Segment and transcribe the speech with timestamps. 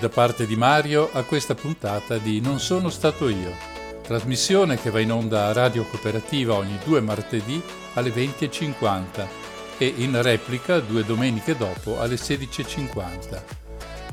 [0.00, 3.54] Da parte di Mario a questa puntata di Non sono stato io,
[4.02, 7.62] trasmissione che va in onda a Radio Cooperativa ogni due martedì
[7.92, 9.28] alle 20.50
[9.76, 13.42] e in replica due domeniche dopo alle 16.50.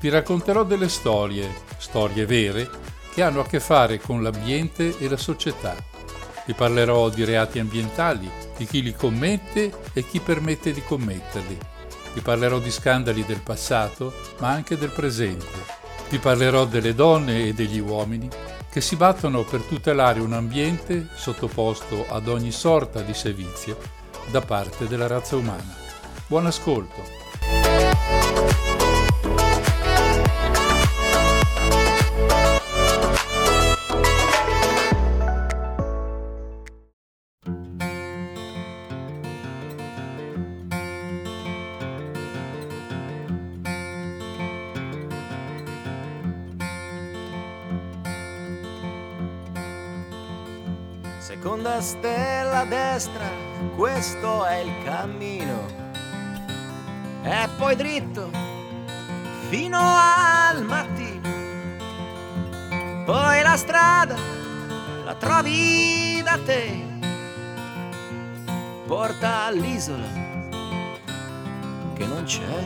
[0.02, 2.70] Vi racconterò delle storie, storie vere,
[3.14, 5.74] che hanno a che fare con l'ambiente e la società.
[6.46, 11.76] Vi parlerò di reati ambientali, di chi li commette e chi permette di commetterli
[12.18, 15.86] vi parlerò di scandali del passato, ma anche del presente.
[16.10, 18.30] Vi parlerò delle donne e degli uomini
[18.70, 23.78] che si battono per tutelare un ambiente sottoposto ad ogni sorta di servizio
[24.30, 25.76] da parte della razza umana.
[26.28, 28.67] Buon ascolto!
[52.98, 53.30] Destra,
[53.76, 55.68] questo è il cammino.
[57.22, 58.32] E poi dritto
[59.50, 61.30] fino al mattino.
[63.06, 64.16] Poi la strada
[65.06, 66.86] la trovi da te.
[68.88, 70.08] Porta all'isola
[71.94, 72.66] che non c'è.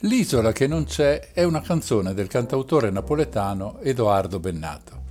[0.00, 5.01] L'isola che non c'è è una canzone del cantautore napoletano Edoardo Bennato.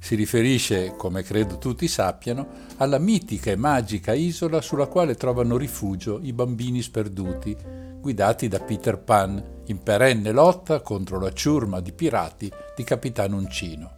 [0.00, 2.46] Si riferisce, come credo tutti sappiano,
[2.76, 7.56] alla mitica e magica isola sulla quale trovano rifugio i bambini sperduti,
[8.00, 13.96] guidati da Peter Pan in perenne lotta contro la ciurma di pirati di Capitano Uncino.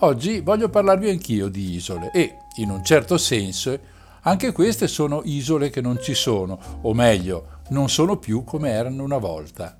[0.00, 3.78] Oggi voglio parlarvi anch'io di isole e, in un certo senso,
[4.20, 9.02] anche queste sono isole che non ci sono, o meglio, non sono più come erano
[9.02, 9.78] una volta.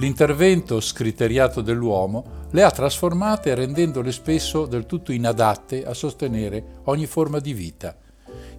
[0.00, 7.40] L'intervento scriteriato dell'uomo le ha trasformate rendendole spesso del tutto inadatte a sostenere ogni forma
[7.40, 7.96] di vita.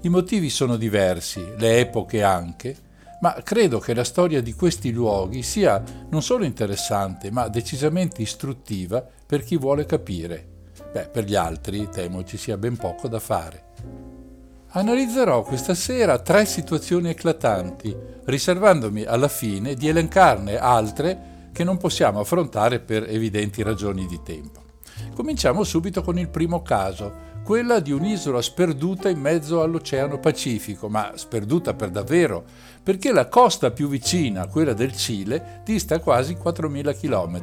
[0.02, 2.76] I motivi sono diversi, le epoche anche,
[3.22, 9.06] ma credo che la storia di questi luoghi sia non solo interessante, ma decisamente istruttiva
[9.26, 10.46] per chi vuole capire.
[10.92, 13.68] Beh, per gli altri temo ci sia ben poco da fare.
[14.72, 17.96] Analizzerò questa sera tre situazioni eclatanti,
[18.26, 21.29] riservandomi alla fine di elencarne altre
[21.60, 24.62] che non possiamo affrontare per evidenti ragioni di tempo.
[25.14, 27.12] Cominciamo subito con il primo caso,
[27.44, 32.46] quella di un'isola sperduta in mezzo all'Oceano Pacifico, ma sperduta per davvero,
[32.82, 37.42] perché la costa più vicina, quella del Cile, dista quasi 4.000 km.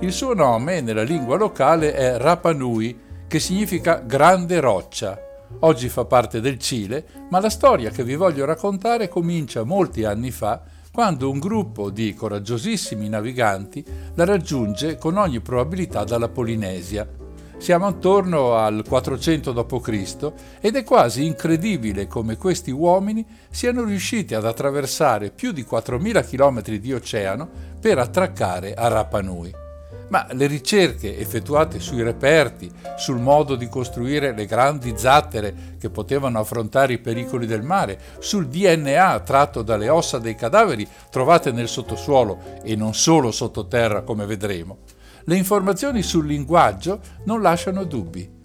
[0.00, 2.94] Il suo nome nella lingua locale è Rapa Nui,
[3.26, 5.18] che significa grande roccia.
[5.60, 10.30] Oggi fa parte del Cile, ma la storia che vi voglio raccontare comincia molti anni
[10.30, 13.82] fa quando un gruppo di coraggiosissimi naviganti
[14.14, 17.08] la raggiunge con ogni probabilità dalla Polinesia.
[17.56, 20.32] Siamo attorno al 400 d.C.
[20.60, 26.60] ed è quasi incredibile come questi uomini siano riusciti ad attraversare più di 4.000 km
[26.78, 27.48] di oceano
[27.80, 29.70] per attraccare a Rapa Nui
[30.12, 36.38] ma le ricerche effettuate sui reperti, sul modo di costruire le grandi zattere che potevano
[36.38, 42.60] affrontare i pericoli del mare, sul DNA tratto dalle ossa dei cadaveri trovate nel sottosuolo
[42.62, 44.80] e non solo sottoterra come vedremo,
[45.24, 48.40] le informazioni sul linguaggio non lasciano dubbi.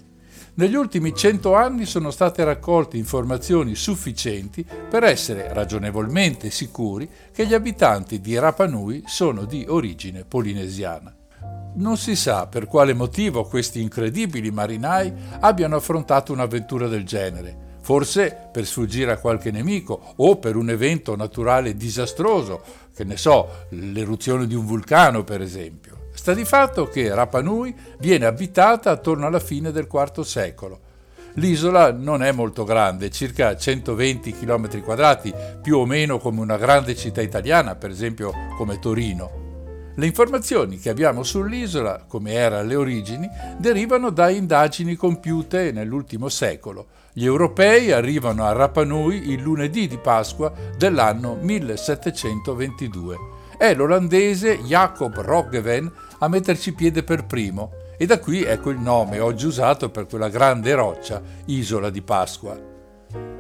[0.54, 7.54] Negli ultimi cento anni sono state raccolte informazioni sufficienti per essere ragionevolmente sicuri che gli
[7.54, 11.17] abitanti di Rapa Nui sono di origine polinesiana.
[11.76, 17.66] Non si sa per quale motivo questi incredibili marinai abbiano affrontato un'avventura del genere.
[17.82, 22.62] Forse per sfuggire a qualche nemico o per un evento naturale disastroso,
[22.94, 26.10] che ne so, l'eruzione di un vulcano per esempio.
[26.14, 30.80] Sta di fatto che Rapa Nui viene abitata attorno alla fine del IV secolo.
[31.36, 36.96] L'isola non è molto grande, circa 120 km quadrati, più o meno come una grande
[36.96, 39.47] città italiana, per esempio come Torino.
[40.00, 43.28] Le informazioni che abbiamo sull'isola, come era alle origini,
[43.58, 46.86] derivano da indagini compiute nell'ultimo secolo.
[47.14, 53.18] Gli europei arrivano a Rapa Nui il lunedì di Pasqua dell'anno 1722.
[53.58, 59.20] È l'olandese Jacob Roggeveen a metterci piede per primo e da qui ecco il nome
[59.20, 62.76] oggi usato per quella grande roccia, Isola di Pasqua.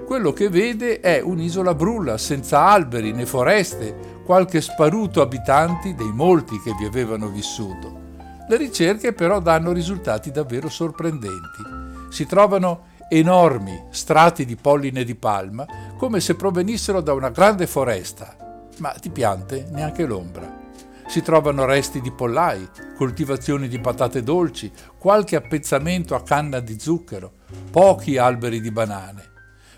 [0.07, 6.59] Quello che vede è un'isola brulla, senza alberi né foreste, qualche sparuto abitanti dei molti
[6.59, 8.15] che vi avevano vissuto.
[8.49, 11.63] Le ricerche però danno risultati davvero sorprendenti.
[12.09, 15.65] Si trovano enormi strati di polline di palma
[15.95, 18.35] come se provenissero da una grande foresta,
[18.79, 20.65] ma di piante neanche l'ombra.
[21.07, 27.31] Si trovano resti di pollai, coltivazioni di patate dolci, qualche appezzamento a canna di zucchero,
[27.71, 29.35] pochi alberi di banane.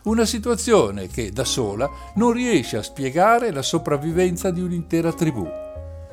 [0.09, 5.47] Una situazione che da sola non riesce a spiegare la sopravvivenza di un'intera tribù.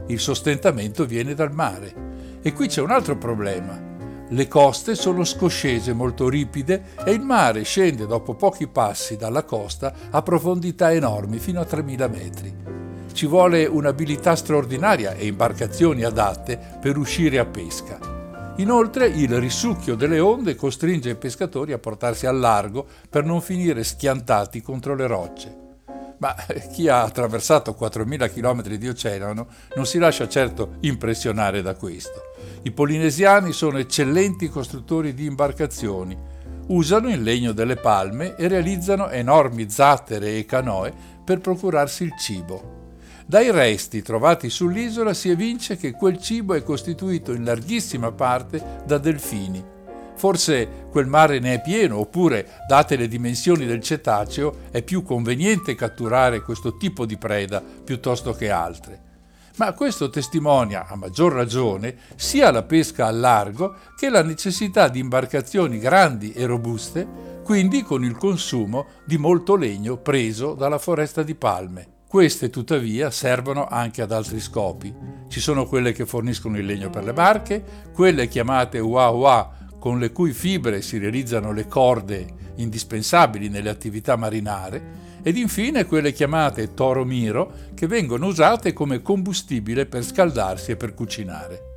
[0.08, 1.94] Il sostentamento viene dal mare.
[2.42, 3.80] E qui c'è un altro problema.
[4.28, 9.94] Le coste sono scoscese molto ripide e il mare scende dopo pochi passi dalla costa
[10.10, 12.54] a profondità enormi fino a 3000 metri.
[13.14, 18.15] Ci vuole un'abilità straordinaria e imbarcazioni adatte per uscire a pesca.
[18.58, 23.84] Inoltre il risucchio delle onde costringe i pescatori a portarsi al largo per non finire
[23.84, 25.64] schiantati contro le rocce.
[26.18, 26.34] Ma
[26.72, 32.32] chi ha attraversato 4.000 km di oceano non si lascia certo impressionare da questo.
[32.62, 36.16] I polinesiani sono eccellenti costruttori di imbarcazioni,
[36.68, 42.75] usano il legno delle palme e realizzano enormi zattere e canoe per procurarsi il cibo.
[43.28, 48.98] Dai resti trovati sull'isola si evince che quel cibo è costituito in larghissima parte da
[48.98, 49.64] delfini.
[50.14, 55.74] Forse quel mare ne è pieno, oppure, date le dimensioni del cetaceo, è più conveniente
[55.74, 59.02] catturare questo tipo di preda piuttosto che altre.
[59.56, 65.00] Ma questo testimonia, a maggior ragione, sia la pesca al largo che la necessità di
[65.00, 67.04] imbarcazioni grandi e robuste,
[67.42, 71.94] quindi con il consumo di molto legno preso dalla foresta di palme.
[72.08, 74.94] Queste tuttavia servono anche ad altri scopi.
[75.26, 79.50] Ci sono quelle che forniscono il legno per le barche, quelle chiamate wah
[79.80, 82.26] con le cui fibre si realizzano le corde
[82.56, 89.86] indispensabili nelle attività marinare, ed infine quelle chiamate toro miro che vengono usate come combustibile
[89.86, 91.74] per scaldarsi e per cucinare.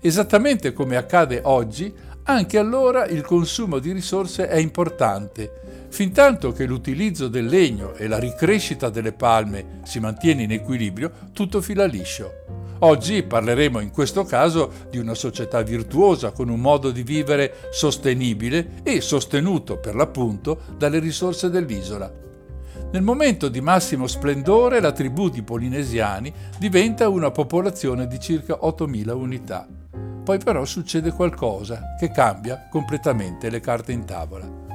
[0.00, 1.94] Esattamente come accade oggi,
[2.30, 8.18] anche allora il consumo di risorse è importante Fintanto che l'utilizzo del legno e la
[8.18, 12.44] ricrescita delle palme si mantiene in equilibrio, tutto fila liscio.
[12.78, 18.80] Oggi parleremo in questo caso di una società virtuosa con un modo di vivere sostenibile
[18.84, 22.10] e sostenuto per l'appunto dalle risorse dell'isola.
[22.92, 29.10] Nel momento di massimo splendore la tribù di polinesiani diventa una popolazione di circa 8.000
[29.10, 29.66] unità.
[30.24, 34.69] Poi però succede qualcosa che cambia completamente le carte in tavola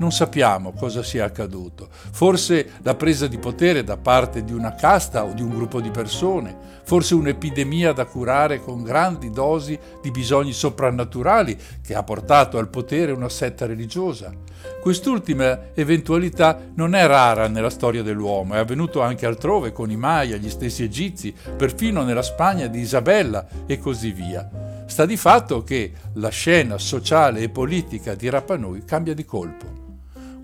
[0.00, 1.88] non sappiamo cosa sia accaduto.
[1.90, 5.90] Forse la presa di potere da parte di una casta o di un gruppo di
[5.90, 12.68] persone, forse un'epidemia da curare con grandi dosi di bisogni soprannaturali che ha portato al
[12.68, 14.32] potere una setta religiosa.
[14.80, 20.36] Quest'ultima eventualità non è rara nella storia dell'uomo, è avvenuto anche altrove con i Maya,
[20.36, 24.48] gli stessi egizi, perfino nella Spagna di Isabella e così via.
[24.86, 29.79] Sta di fatto che la scena sociale e politica di Rapanui cambia di colpo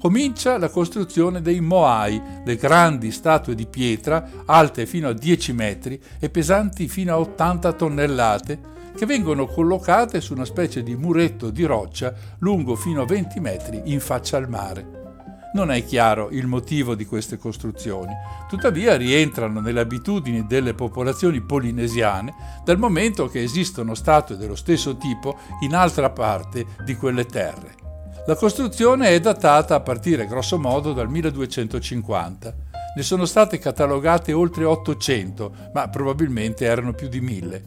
[0.06, 6.00] comincia la costruzione dei Moai, le grandi statue di pietra alte fino a 10 metri
[6.20, 8.60] e pesanti fino a 80 tonnellate,
[8.96, 13.82] che vengono collocate su una specie di muretto di roccia lungo fino a 20 metri
[13.86, 15.50] in faccia al mare.
[15.54, 18.12] Non è chiaro il motivo di queste costruzioni,
[18.48, 25.36] tuttavia rientrano nelle abitudini delle popolazioni polinesiane dal momento che esistono statue dello stesso tipo
[25.62, 27.85] in altra parte di quelle terre.
[28.28, 32.56] La costruzione è datata a partire grosso modo dal 1250.
[32.96, 37.62] Ne sono state catalogate oltre 800, ma probabilmente erano più di 1000.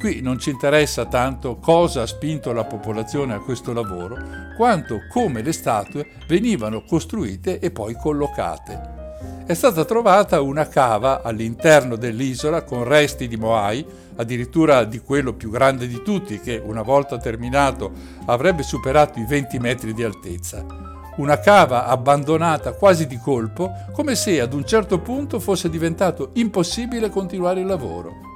[0.00, 4.16] Qui non ci interessa tanto cosa ha spinto la popolazione a questo lavoro,
[4.56, 8.99] quanto come le statue venivano costruite e poi collocate.
[9.50, 15.50] È stata trovata una cava all'interno dell'isola con resti di Moai, addirittura di quello più
[15.50, 17.90] grande di tutti, che una volta terminato
[18.26, 20.64] avrebbe superato i 20 metri di altezza.
[21.16, 27.10] Una cava abbandonata quasi di colpo, come se ad un certo punto fosse diventato impossibile
[27.10, 28.29] continuare il lavoro.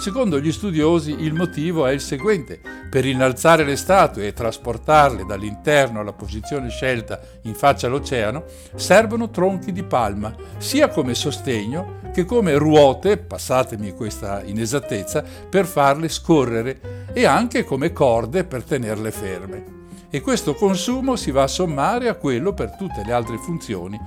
[0.00, 2.58] Secondo gli studiosi il motivo è il seguente.
[2.88, 8.44] Per innalzare le statue e trasportarle dall'interno alla posizione scelta in faccia all'oceano
[8.76, 16.08] servono tronchi di palma, sia come sostegno che come ruote, passatemi questa inesattezza, per farle
[16.08, 19.64] scorrere e anche come corde per tenerle ferme.
[20.08, 24.00] E questo consumo si va a sommare a quello per tutte le altre funzioni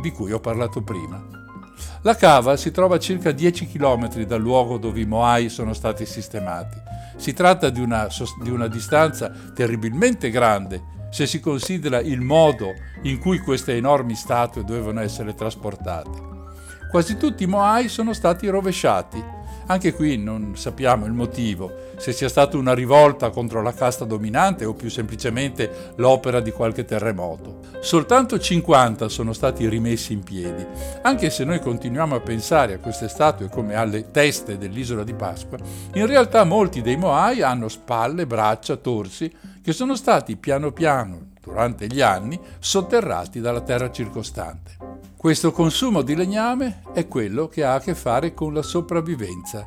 [0.00, 1.39] di cui ho parlato prima.
[2.02, 6.06] La cava si trova a circa 10 km dal luogo dove i Moai sono stati
[6.06, 6.78] sistemati.
[7.16, 8.08] Si tratta di una,
[8.42, 14.64] di una distanza terribilmente grande se si considera il modo in cui queste enormi statue
[14.64, 16.28] dovevano essere trasportate.
[16.90, 19.22] Quasi tutti i Moai sono stati rovesciati,
[19.70, 24.64] Anche qui non sappiamo il motivo, se sia stata una rivolta contro la casta dominante
[24.64, 27.60] o più semplicemente l'opera di qualche terremoto.
[27.78, 30.66] Soltanto 50 sono stati rimessi in piedi,
[31.02, 35.58] anche se noi continuiamo a pensare a queste statue come alle teste dell'isola di Pasqua,
[35.94, 41.86] in realtà molti dei Moai hanno spalle, braccia, torsi che sono stati piano piano, durante
[41.86, 44.79] gli anni, sotterrati dalla terra circostante.
[45.20, 49.66] Questo consumo di legname è quello che ha a che fare con la sopravvivenza.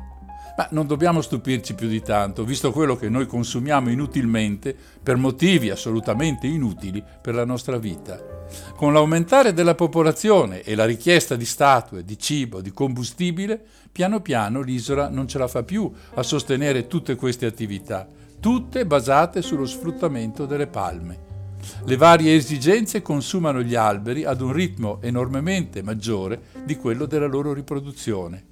[0.56, 5.70] Ma non dobbiamo stupirci più di tanto, visto quello che noi consumiamo inutilmente per motivi
[5.70, 8.18] assolutamente inutili per la nostra vita.
[8.74, 14.60] Con l'aumentare della popolazione e la richiesta di statue, di cibo, di combustibile, piano piano
[14.60, 18.08] l'isola non ce la fa più a sostenere tutte queste attività,
[18.40, 21.23] tutte basate sullo sfruttamento delle palme.
[21.84, 27.52] Le varie esigenze consumano gli alberi ad un ritmo enormemente maggiore di quello della loro
[27.52, 28.42] riproduzione.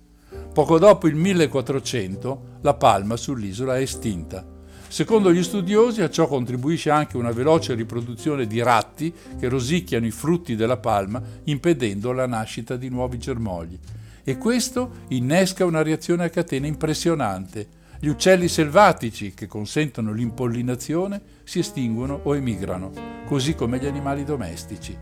[0.52, 4.46] Poco dopo il 1400 la palma sull'isola è estinta.
[4.88, 10.10] Secondo gli studiosi a ciò contribuisce anche una veloce riproduzione di ratti che rosicchiano i
[10.10, 13.78] frutti della palma impedendo la nascita di nuovi germogli.
[14.22, 21.60] E questo innesca una reazione a catena impressionante gli uccelli selvatici che consentono l'impollinazione si
[21.60, 22.90] estinguono o emigrano,
[23.26, 24.98] così come gli animali domestici.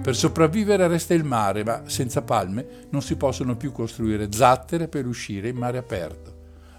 [0.00, 5.04] Per sopravvivere resta il mare, ma senza palme non si possono più costruire zattere per
[5.04, 6.32] uscire in mare aperto.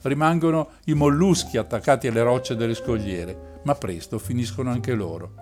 [0.03, 5.33] Rimangono i molluschi attaccati alle rocce delle scogliere, ma presto finiscono anche loro.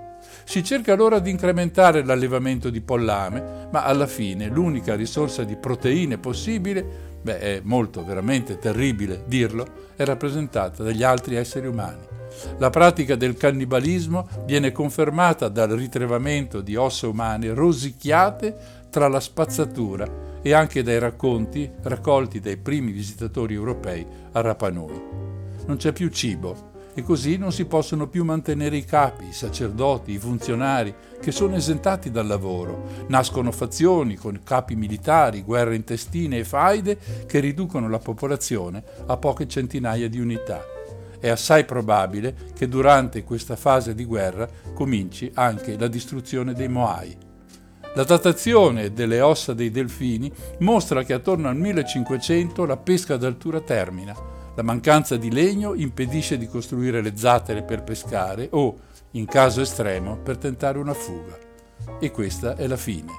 [0.45, 6.17] Si cerca allora di incrementare l'allevamento di pollame, ma alla fine l'unica risorsa di proteine
[6.17, 9.65] possibile beh è molto veramente terribile dirlo,
[9.95, 12.11] è rappresentata dagli altri esseri umani.
[12.57, 18.55] La pratica del cannibalismo viene confermata dal ritrovamento di ossa umane rosicchiate
[18.89, 25.01] tra la spazzatura e anche dai racconti raccolti dai primi visitatori europei a Rapa Nui.
[25.65, 30.11] Non c'è più cibo, e così non si possono più mantenere i capi, i sacerdoti,
[30.11, 33.05] i funzionari, che sono esentati dal lavoro.
[33.07, 39.47] Nascono fazioni con capi militari, guerre intestine e faide che riducono la popolazione a poche
[39.47, 40.63] centinaia di unità.
[41.19, 47.17] È assai probabile che durante questa fase di guerra cominci anche la distruzione dei Moai.
[47.95, 54.32] La datazione delle ossa dei delfini mostra che attorno al 1500 la pesca d'altura termina
[54.55, 58.77] la mancanza di legno impedisce di costruire le zattere per pescare o,
[59.11, 61.37] in caso estremo, per tentare una fuga.
[61.99, 63.11] E questa è la fine.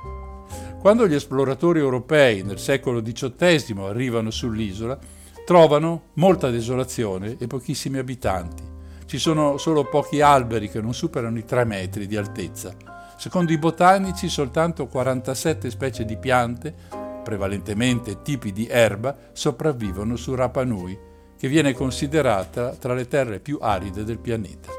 [0.81, 4.99] Quando gli esploratori europei nel secolo XVIII arrivano sull'isola,
[5.45, 8.63] trovano molta desolazione e pochissimi abitanti.
[9.07, 12.75] Ci sono solo pochi alberi che non superano i 3 metri di altezza.
[13.17, 16.75] Secondo i botanici soltanto 47 specie di piante,
[17.23, 21.13] prevalentemente tipi di erba, sopravvivono su Rapa Nui
[21.45, 24.71] che viene considerata tra le terre più aride del pianeta.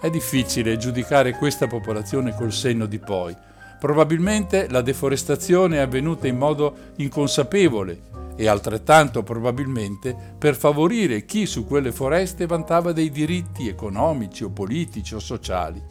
[0.00, 3.36] È difficile giudicare questa popolazione col senno di poi.
[3.80, 8.02] Probabilmente la deforestazione è avvenuta in modo inconsapevole
[8.36, 15.16] e altrettanto probabilmente per favorire chi su quelle foreste vantava dei diritti economici o politici
[15.16, 15.82] o sociali.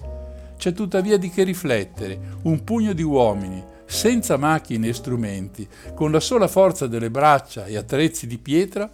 [0.56, 6.22] C'è tuttavia di che riflettere, un pugno di uomini, senza macchine e strumenti, con la
[6.22, 8.90] sola forza delle braccia e attrezzi di pietra,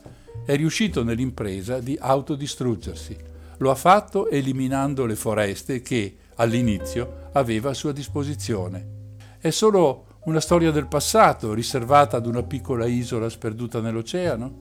[0.46, 3.17] è riuscito nell'impresa di autodistruggersi.
[3.58, 8.98] Lo ha fatto eliminando le foreste che, all'inizio, aveva a sua disposizione.
[9.39, 14.58] È solo una storia del passato riservata ad una piccola isola sperduta nell'oceano?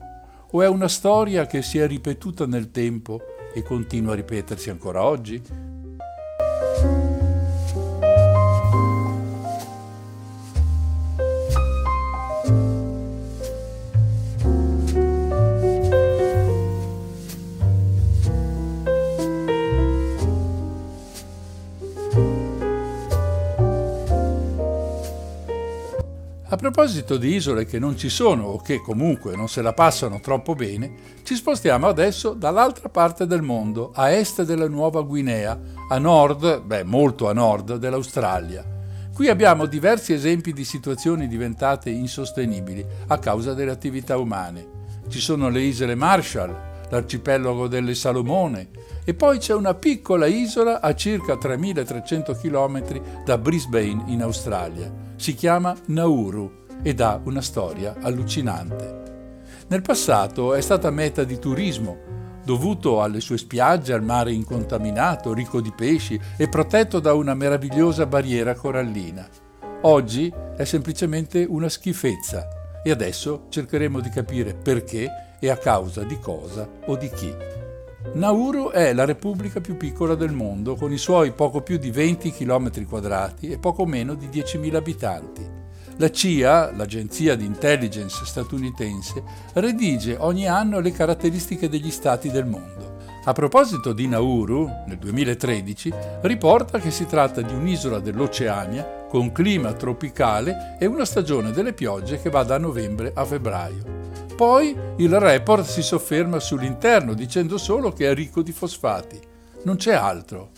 [0.51, 3.21] O è una storia che si è ripetuta nel tempo
[3.53, 5.41] e continua a ripetersi ancora oggi?
[26.51, 30.19] A proposito di isole che non ci sono o che comunque non se la passano
[30.19, 30.91] troppo bene,
[31.21, 36.83] ci spostiamo adesso dall'altra parte del mondo, a est della Nuova Guinea, a nord, beh
[36.85, 38.65] molto a nord, dell'Australia.
[39.13, 44.65] Qui abbiamo diversi esempi di situazioni diventate insostenibili a causa delle attività umane.
[45.07, 48.69] Ci sono le isole Marshall, l'arcipelago delle Salomone
[49.03, 55.35] e poi c'è una piccola isola a circa 3300 km da Brisbane in Australia si
[55.35, 59.07] chiama Nauru ed ha una storia allucinante.
[59.67, 61.97] Nel passato è stata meta di turismo,
[62.45, 68.05] dovuto alle sue spiagge, al mare incontaminato, ricco di pesci e protetto da una meravigliosa
[68.05, 69.27] barriera corallina.
[69.81, 72.47] Oggi è semplicemente una schifezza
[72.81, 77.33] e adesso cercheremo di capire perché e a causa di cosa o di chi.
[78.13, 82.31] Nauru è la repubblica più piccola del mondo, con i suoi poco più di 20
[82.31, 85.57] km quadrati e poco meno di 10.000 abitanti.
[85.97, 89.21] La CIA, l'agenzia di intelligence statunitense,
[89.53, 92.97] redige ogni anno le caratteristiche degli stati del mondo.
[93.25, 99.73] A proposito di Nauru, nel 2013, riporta che si tratta di un'isola dell'Oceania con clima
[99.73, 103.97] tropicale e una stagione delle piogge che va da novembre a febbraio.
[104.35, 109.19] Poi il report si sofferma sull'interno dicendo solo che è ricco di fosfati.
[109.63, 110.51] Non c'è altro.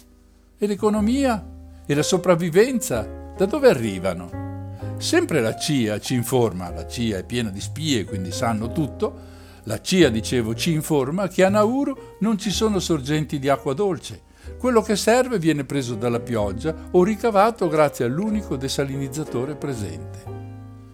[0.57, 1.43] E l'economia?
[1.85, 3.33] E la sopravvivenza?
[3.35, 4.75] Da dove arrivano?
[4.97, 9.29] Sempre la CIA ci informa, la CIA è piena di spie quindi sanno tutto,
[9.65, 14.29] la CIA, dicevo, ci informa che a Nauru non ci sono sorgenti di acqua dolce.
[14.57, 20.39] Quello che serve viene preso dalla pioggia o ricavato grazie all'unico desalinizzatore presente.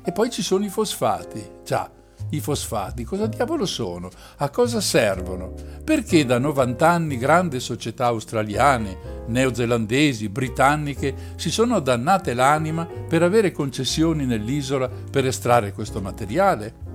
[0.04, 1.46] E poi ci sono i fosfati.
[1.66, 1.92] Già,
[2.32, 4.10] i fosfati cosa diavolo sono?
[4.38, 5.54] A cosa servono?
[5.84, 13.52] Perché da 90 anni grandi società australiane, neozelandesi, britanniche si sono dannate l'anima per avere
[13.52, 16.87] concessioni nell'isola per estrarre questo materiale?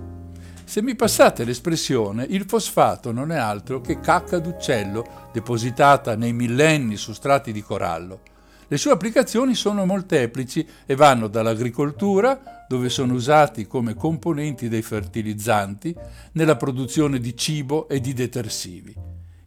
[0.73, 6.97] Se mi passate l'espressione, il fosfato non è altro che cacca d'uccello depositata nei millenni
[6.97, 8.21] su strati di corallo.
[8.69, 15.95] Le sue applicazioni sono molteplici e vanno dall'agricoltura, dove sono usati come componenti dei fertilizzanti,
[16.33, 18.97] nella produzione di cibo e di detersivi.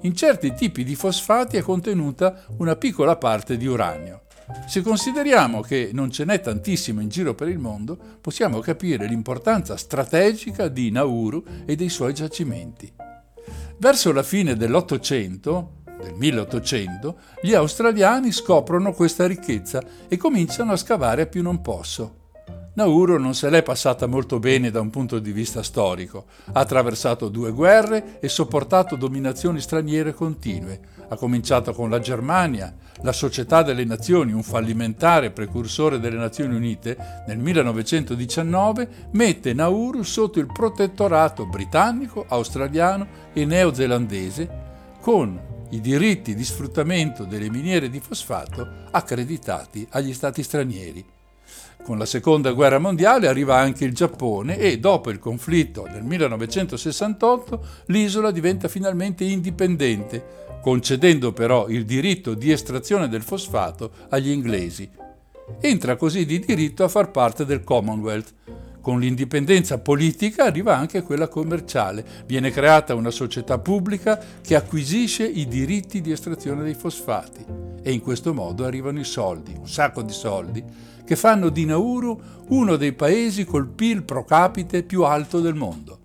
[0.02, 4.25] In certi tipi di fosfati è contenuta una piccola parte di uranio.
[4.68, 9.76] Se consideriamo che non ce n'è tantissimo in giro per il mondo, possiamo capire l'importanza
[9.76, 12.92] strategica di Nauru e dei suoi giacimenti.
[13.78, 21.24] Verso la fine dell'Ottocento, del 1800, gli australiani scoprono questa ricchezza e cominciano a scavare
[21.24, 22.24] a più non posso.
[22.76, 26.26] Nauru non se l'è passata molto bene da un punto di vista storico.
[26.52, 30.80] Ha attraversato due guerre e sopportato dominazioni straniere continue.
[31.08, 37.24] Ha cominciato con la Germania, la Società delle Nazioni, un fallimentare precursore delle Nazioni Unite,
[37.28, 44.64] nel 1919 mette Nauru sotto il protettorato britannico, australiano e neozelandese
[45.02, 45.40] con
[45.70, 51.06] i diritti di sfruttamento delle miniere di fosfato accreditati agli stati stranieri.
[51.84, 57.66] Con la seconda guerra mondiale arriva anche il Giappone e dopo il conflitto del 1968
[57.88, 64.90] l'isola diventa finalmente indipendente, concedendo però il diritto di estrazione del fosfato agli inglesi.
[65.62, 68.34] Entra così di diritto a far parte del Commonwealth.
[68.82, 72.04] Con l'indipendenza politica arriva anche quella commerciale.
[72.26, 77.46] Viene creata una società pubblica che acquisisce i diritti di estrazione dei fosfati
[77.84, 80.64] e in questo modo arrivano i soldi, un sacco di soldi,
[81.06, 86.05] che fanno di Nauru uno dei paesi col PIL pro capite più alto del mondo.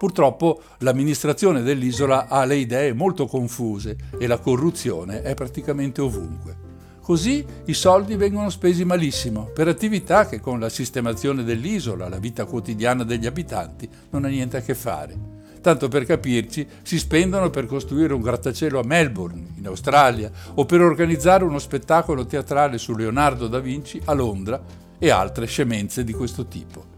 [0.00, 6.56] Purtroppo l'amministrazione dell'isola ha le idee molto confuse e la corruzione è praticamente ovunque.
[7.02, 12.46] Così i soldi vengono spesi malissimo per attività che con la sistemazione dell'isola, la vita
[12.46, 15.14] quotidiana degli abitanti, non ha niente a che fare.
[15.60, 20.80] Tanto per capirci, si spendono per costruire un grattacielo a Melbourne, in Australia, o per
[20.80, 24.62] organizzare uno spettacolo teatrale su Leonardo da Vinci a Londra
[24.98, 26.89] e altre scemenze di questo tipo.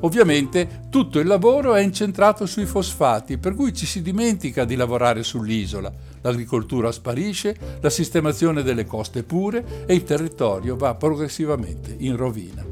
[0.00, 5.24] Ovviamente tutto il lavoro è incentrato sui fosfati, per cui ci si dimentica di lavorare
[5.24, 5.92] sull'isola.
[6.20, 12.64] L'agricoltura sparisce, la sistemazione delle coste pure e il territorio va progressivamente in rovina.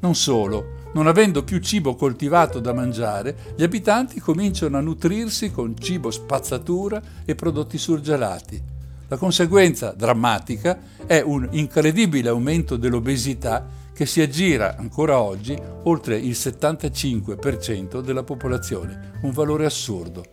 [0.00, 5.74] Non solo, non avendo più cibo coltivato da mangiare, gli abitanti cominciano a nutrirsi con
[5.78, 8.62] cibo spazzatura e prodotti surgelati.
[9.08, 16.32] La conseguenza drammatica è un incredibile aumento dell'obesità che si aggira ancora oggi oltre il
[16.32, 20.24] 75% della popolazione, un valore assurdo.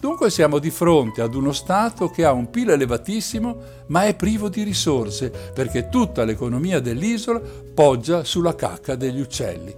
[0.00, 3.56] Dunque siamo di fronte ad uno Stato che ha un PIL elevatissimo
[3.88, 7.38] ma è privo di risorse perché tutta l'economia dell'isola
[7.74, 9.76] poggia sulla cacca degli uccelli.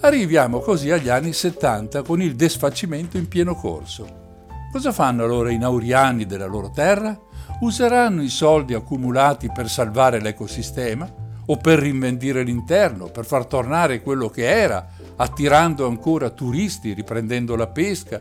[0.00, 4.24] Arriviamo così agli anni 70 con il desfacimento in pieno corso.
[4.70, 7.18] Cosa fanno allora i nauriani della loro terra?
[7.60, 14.28] Useranno i soldi accumulati per salvare l'ecosistema o per rinvendire l'interno, per far tornare quello
[14.28, 18.20] che era, attirando ancora turisti, riprendendo la pesca,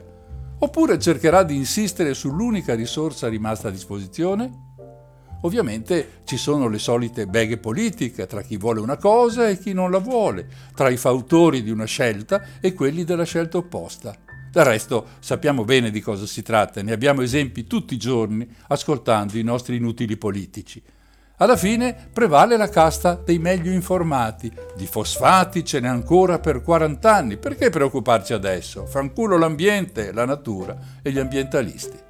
[0.58, 4.64] Oppure cercherà di insistere sull'unica risorsa rimasta a disposizione?
[5.42, 9.92] Ovviamente ci sono le solite beghe politiche tra chi vuole una cosa e chi non
[9.92, 14.16] la vuole, tra i fautori di una scelta e quelli della scelta opposta.
[14.50, 19.38] Del resto sappiamo bene di cosa si tratta, ne abbiamo esempi tutti i giorni ascoltando
[19.38, 20.82] i nostri inutili politici.
[21.38, 24.50] Alla fine prevale la casta dei meglio informati.
[24.74, 27.38] Di fosfati ce n'è ancora per 40 anni.
[27.38, 28.86] Perché preoccuparci adesso?
[28.86, 32.04] Fanculo l'ambiente, la natura e gli ambientalisti.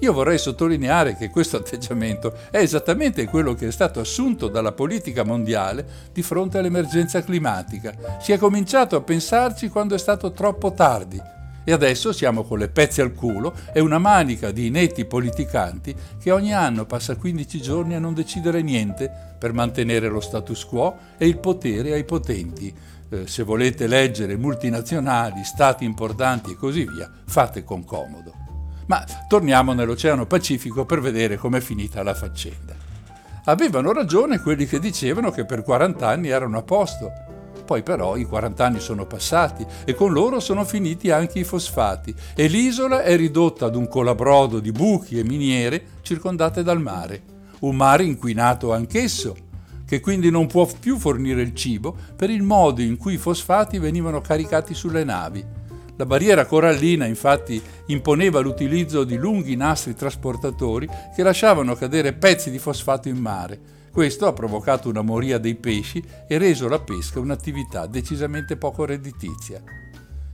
[0.00, 5.24] Io vorrei sottolineare che questo atteggiamento è esattamente quello che è stato assunto dalla politica
[5.24, 7.94] mondiale di fronte all'emergenza climatica.
[8.20, 11.36] Si è cominciato a pensarci quando è stato troppo tardi
[11.68, 16.30] e adesso siamo con le pezze al culo e una manica di inetti politicanti che
[16.30, 21.28] ogni anno passa 15 giorni a non decidere niente per mantenere lo status quo e
[21.28, 22.74] il potere ai potenti.
[23.10, 28.32] Eh, se volete leggere multinazionali, stati importanti e così via, fate con comodo.
[28.86, 32.74] Ma torniamo nell'Oceano Pacifico per vedere com'è finita la faccenda.
[33.44, 37.27] Avevano ragione quelli che dicevano che per 40 anni erano a posto.
[37.68, 42.14] Poi però i 40 anni sono passati e con loro sono finiti anche i fosfati
[42.34, 47.20] e l'isola è ridotta ad un colabrodo di buchi e miniere circondate dal mare.
[47.58, 49.36] Un mare inquinato anch'esso,
[49.84, 53.78] che quindi non può più fornire il cibo per il modo in cui i fosfati
[53.78, 55.44] venivano caricati sulle navi
[55.96, 62.60] la barriera corallina infatti imponeva l'utilizzo di lunghi nastri trasportatori che lasciavano cadere pezzi di
[62.60, 63.77] fosfato in mare.
[63.98, 69.60] Questo ha provocato una moria dei pesci e reso la pesca un'attività decisamente poco redditizia.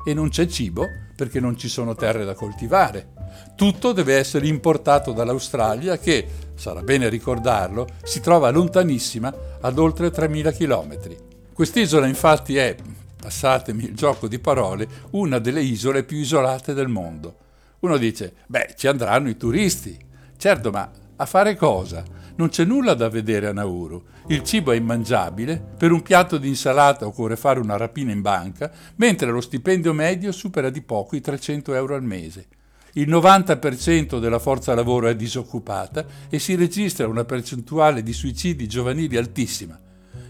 [0.05, 0.85] E non c'è cibo
[1.16, 3.12] perché non ci sono terre da coltivare.
[3.57, 10.55] Tutto deve essere importato dall'Australia che, sarà bene ricordarlo, si trova lontanissima ad oltre 3.000
[10.55, 11.16] km.
[11.55, 12.77] Quest'isola infatti è,
[13.18, 17.37] passatemi il gioco di parole, una delle isole più isolate del mondo.
[17.79, 19.96] Uno dice, beh, ci andranno i turisti.
[20.37, 22.24] Certo, ma a fare cosa?
[22.37, 24.03] Non c'è nulla da vedere a Nauru.
[24.27, 28.73] Il cibo è immangiabile, per un piatto di insalata occorre fare una rapina in banca,
[28.97, 32.47] mentre lo stipendio medio supera di poco i 300 euro al mese.
[32.94, 39.16] Il 90% della forza lavoro è disoccupata e si registra una percentuale di suicidi giovanili
[39.16, 39.79] altissima.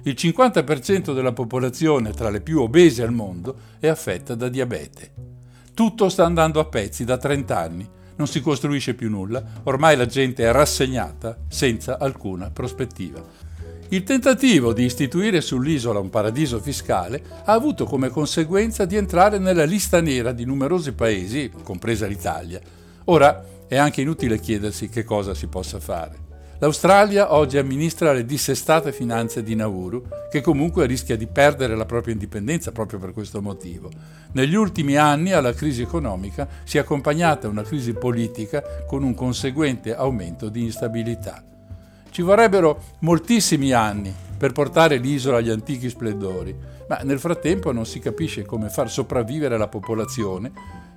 [0.02, 5.12] Il 50% della popolazione, tra le più obese al mondo, è affetta da diabete.
[5.72, 10.06] Tutto sta andando a pezzi da 30 anni, non si costruisce più nulla, ormai la
[10.06, 13.22] gente è rassegnata senza alcuna prospettiva.
[13.88, 19.64] Il tentativo di istituire sull'isola un paradiso fiscale ha avuto come conseguenza di entrare nella
[19.64, 22.60] lista nera di numerosi paesi, compresa l'Italia.
[23.04, 26.23] Ora è anche inutile chiedersi che cosa si possa fare.
[26.58, 32.12] L'Australia oggi amministra le dissestate finanze di Nauru, che comunque rischia di perdere la propria
[32.12, 33.90] indipendenza proprio per questo motivo.
[34.32, 39.96] Negli ultimi anni alla crisi economica si è accompagnata una crisi politica con un conseguente
[39.96, 41.42] aumento di instabilità.
[42.08, 46.56] Ci vorrebbero moltissimi anni per portare l'isola agli antichi splendori,
[46.88, 50.52] ma nel frattempo non si capisce come far sopravvivere la popolazione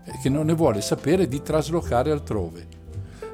[0.05, 2.76] eh, che non ne vuole sapere di traslocare altrove.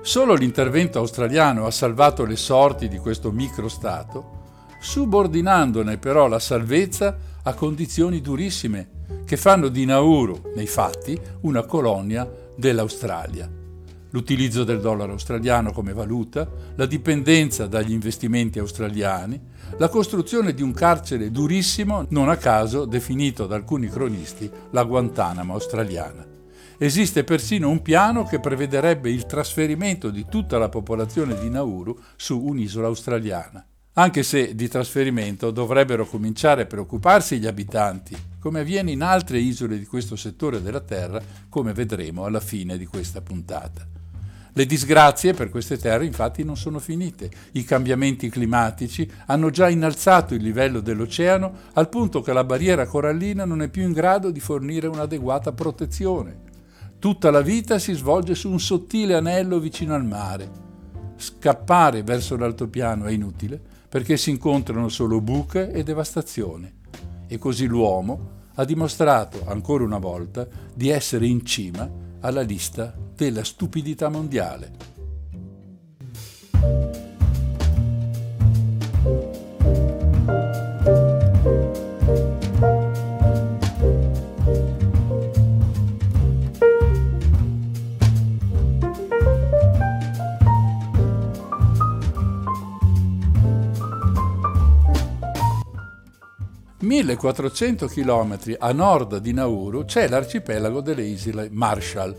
[0.05, 4.41] Solo l'intervento australiano ha salvato le sorti di questo microstato,
[4.81, 8.89] subordinandone però la salvezza a condizioni durissime
[9.25, 13.49] che fanno di Nauru, nei fatti, una colonia dell'Australia.
[14.09, 19.39] L'utilizzo del dollaro australiano come valuta, la dipendenza dagli investimenti australiani,
[19.77, 25.53] la costruzione di un carcere durissimo, non a caso definito da alcuni cronisti la Guantanamo
[25.53, 26.32] australiana.
[26.77, 32.39] Esiste persino un piano che prevederebbe il trasferimento di tutta la popolazione di Nauru su
[32.39, 33.65] un'isola australiana.
[33.93, 39.77] Anche se di trasferimento dovrebbero cominciare a preoccuparsi gli abitanti, come avviene in altre isole
[39.77, 43.87] di questo settore della Terra, come vedremo alla fine di questa puntata.
[44.55, 47.29] Le disgrazie per queste terre infatti non sono finite.
[47.53, 53.45] I cambiamenti climatici hanno già innalzato il livello dell'oceano al punto che la barriera corallina
[53.45, 56.51] non è più in grado di fornire un'adeguata protezione.
[57.03, 60.49] Tutta la vita si svolge su un sottile anello vicino al mare.
[61.17, 66.75] Scappare verso l'altopiano è inutile perché si incontrano solo buche e devastazione.
[67.27, 73.43] E così l'uomo ha dimostrato ancora una volta di essere in cima alla lista della
[73.43, 74.71] stupidità mondiale.
[96.93, 102.15] 1400 km a nord di Nauru c'è l'arcipelago delle isole Marshall.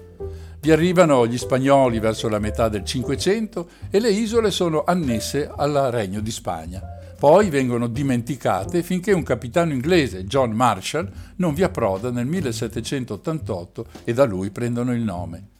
[0.58, 5.90] Vi arrivano gli spagnoli verso la metà del Cinquecento e le isole sono annesse al
[5.92, 6.82] Regno di Spagna.
[7.16, 14.12] Poi vengono dimenticate finché un capitano inglese, John Marshall, non vi approda nel 1788 e
[14.12, 15.50] da lui prendono il nome.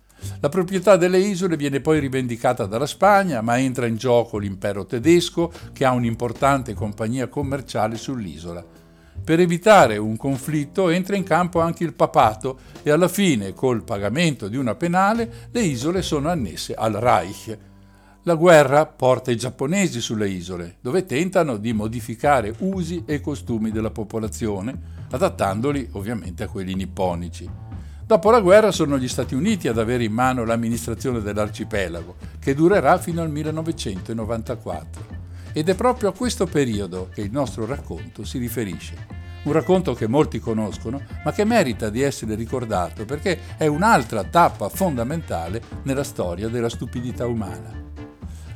[0.41, 5.53] La proprietà delle isole viene poi rivendicata dalla Spagna, ma entra in gioco l'impero tedesco
[5.73, 8.83] che ha un'importante compagnia commerciale sull'isola.
[9.25, 14.49] Per evitare un conflitto entra in campo anche il papato e alla fine, col pagamento
[14.49, 17.59] di una penale, le isole sono annesse al Reich.
[18.25, 23.91] La guerra porta i giapponesi sulle isole, dove tentano di modificare usi e costumi della
[23.91, 24.79] popolazione,
[25.11, 27.49] adattandoli ovviamente a quelli nipponici.
[28.07, 32.99] Dopo la guerra sono gli Stati Uniti ad avere in mano l'amministrazione dell'arcipelago, che durerà
[32.99, 35.24] fino al 1994.
[35.57, 39.23] Ed è proprio a questo periodo che il nostro racconto si riferisce.
[39.45, 44.69] Un racconto che molti conoscono, ma che merita di essere ricordato perché è un'altra tappa
[44.69, 47.83] fondamentale nella storia della stupidità umana.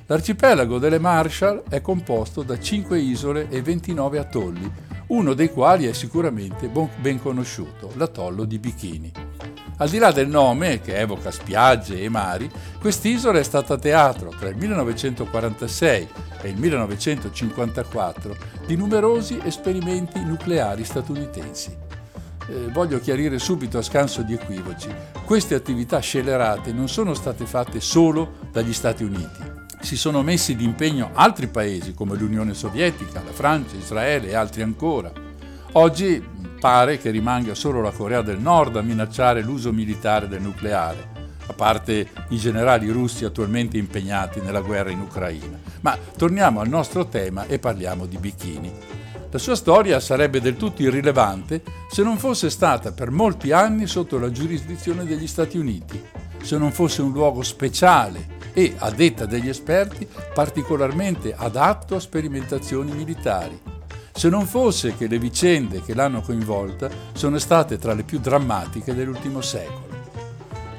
[0.06, 4.68] L'arcipelago delle Marshall è composto da 5 isole e 29 atolli,
[5.08, 9.12] uno dei quali è sicuramente ben conosciuto, l'atollo di Bikini.
[9.80, 14.48] Al di là del nome, che evoca spiagge e mari, quest'isola è stata teatro tra
[14.48, 16.08] il 1946
[16.42, 18.36] e il 1954
[18.66, 21.76] di numerosi esperimenti nucleari statunitensi.
[22.48, 24.92] Eh, voglio chiarire subito a scanso di equivoci,
[25.24, 29.56] queste attività scelerate non sono state fatte solo dagli Stati Uniti.
[29.80, 35.12] Si sono messi d'impegno altri paesi come l'Unione Sovietica, la Francia, Israele e altri ancora.
[35.72, 36.20] Oggi
[36.58, 41.52] pare che rimanga solo la Corea del Nord a minacciare l'uso militare del nucleare, a
[41.52, 45.58] parte i generali russi attualmente impegnati nella guerra in Ucraina.
[45.80, 48.72] Ma torniamo al nostro tema e parliamo di Bikini.
[49.30, 54.18] La sua storia sarebbe del tutto irrilevante se non fosse stata per molti anni sotto
[54.18, 56.02] la giurisdizione degli Stati Uniti,
[56.42, 62.90] se non fosse un luogo speciale e, a detta degli esperti, particolarmente adatto a sperimentazioni
[62.92, 63.76] militari
[64.18, 68.92] se non fosse che le vicende che l'hanno coinvolta sono state tra le più drammatiche
[68.92, 69.86] dell'ultimo secolo.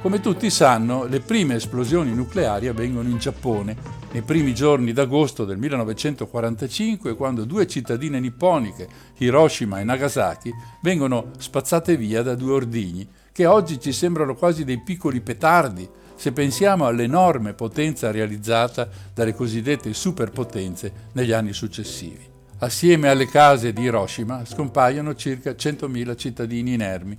[0.01, 3.77] Come tutti sanno, le prime esplosioni nucleari avvengono in Giappone,
[4.11, 11.95] nei primi giorni d'agosto del 1945, quando due cittadine nipponiche, Hiroshima e Nagasaki, vengono spazzate
[11.95, 17.53] via da due ordigni, che oggi ci sembrano quasi dei piccoli petardi, se pensiamo all'enorme
[17.53, 22.28] potenza realizzata dalle cosiddette superpotenze negli anni successivi.
[22.61, 27.15] Assieme alle case di Hiroshima scompaiono circa 100.000 cittadini inermi,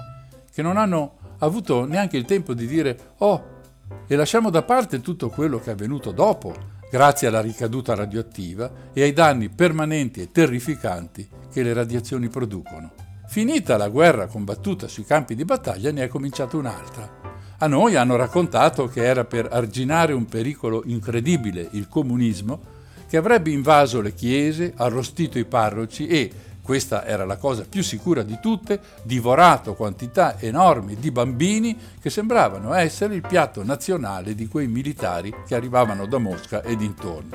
[0.52, 3.58] che non hanno avuto neanche il tempo di dire oh,
[4.06, 6.54] e lasciamo da parte tutto quello che è avvenuto dopo,
[6.90, 12.92] grazie alla ricaduta radioattiva e ai danni permanenti e terrificanti che le radiazioni producono.
[13.26, 17.18] Finita la guerra combattuta sui campi di battaglia ne è cominciata un'altra.
[17.56, 22.78] A noi hanno raccontato che era per arginare un pericolo incredibile, il comunismo,
[23.10, 26.30] che avrebbe invaso le chiese, arrostito i parroci e,
[26.62, 32.72] questa era la cosa più sicura di tutte, divorato quantità enormi di bambini che sembravano
[32.72, 37.30] essere il piatto nazionale di quei militari che arrivavano da Mosca e dintorni.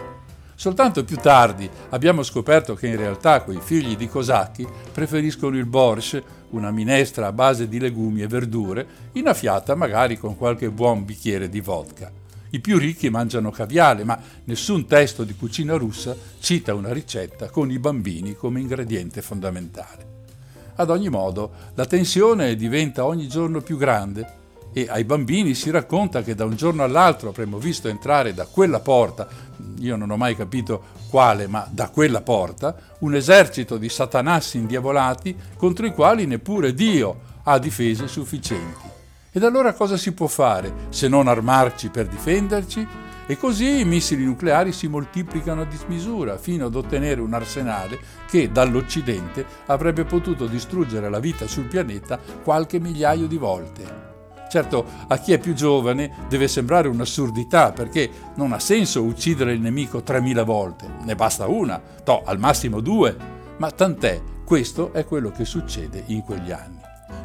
[0.55, 6.23] Soltanto più tardi abbiamo scoperto che in realtà quei figli di cosacchi preferiscono il borscht,
[6.51, 11.59] una minestra a base di legumi e verdure, innaffiata magari con qualche buon bicchiere di
[11.59, 12.23] vodka.
[12.55, 17.69] I più ricchi mangiano caviale, ma nessun testo di cucina russa cita una ricetta con
[17.69, 20.13] i bambini come ingrediente fondamentale.
[20.75, 26.23] Ad ogni modo, la tensione diventa ogni giorno più grande e ai bambini si racconta
[26.23, 29.27] che da un giorno all'altro avremmo visto entrare da quella porta,
[29.79, 35.35] io non ho mai capito quale, ma da quella porta, un esercito di satanassi indiavolati
[35.57, 38.94] contro i quali neppure Dio ha difese sufficienti.
[39.35, 42.87] Ed allora cosa si può fare se non armarci per difenderci?
[43.25, 48.49] E così i missili nucleari si moltiplicano a dismisura fino ad ottenere un arsenale che
[48.49, 54.13] dall'Occidente avrebbe potuto distruggere la vita sul pianeta qualche migliaio di volte.
[54.49, 59.59] Certo, a chi è più giovane deve sembrare un'assurdità perché non ha senso uccidere il
[59.59, 63.13] nemico 3000 volte, ne basta una, to, al massimo due,
[63.57, 66.74] ma tant'è, questo è quello che succede in quegli anni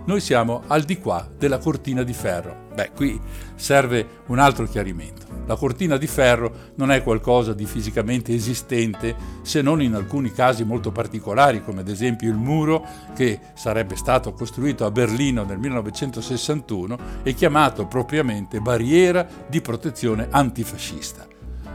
[0.04, 2.68] noi siamo al di qua della cortina di ferro.
[2.74, 3.20] Beh, qui
[3.54, 5.26] serve un altro chiarimento.
[5.46, 10.64] La cortina di ferro non è qualcosa di fisicamente esistente se non in alcuni casi
[10.64, 16.98] molto particolari, come ad esempio il muro che sarebbe stato costruito a Berlino nel 1961
[17.22, 21.26] e chiamato propriamente barriera di protezione antifascista.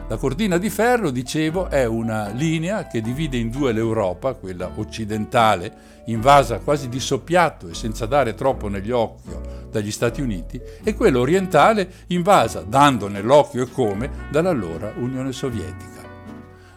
[0.08, 6.02] La cortina di ferro, dicevo, è una linea che divide in due l'Europa, quella occidentale,
[6.06, 9.30] invasa quasi di soppiatto e senza dare troppo negli occhi
[9.68, 16.04] dagli Stati Uniti, e quella orientale invasa, dando nell'occhio e come, dall'allora Unione Sovietica.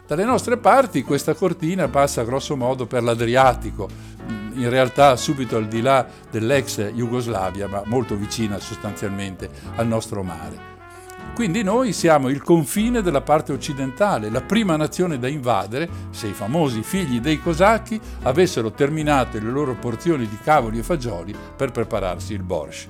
[0.08, 3.88] Dalle nostre parti questa cortina passa grosso modo per l'Adriatico,
[4.54, 10.69] in realtà subito al di là dell'ex Jugoslavia, ma molto vicina sostanzialmente al nostro mare.
[11.39, 16.34] Quindi noi siamo il confine della parte occidentale, la prima nazione da invadere se i
[16.34, 22.34] famosi figli dei cosacchi avessero terminato le loro porzioni di cavoli e fagioli per prepararsi
[22.34, 22.89] il borscht.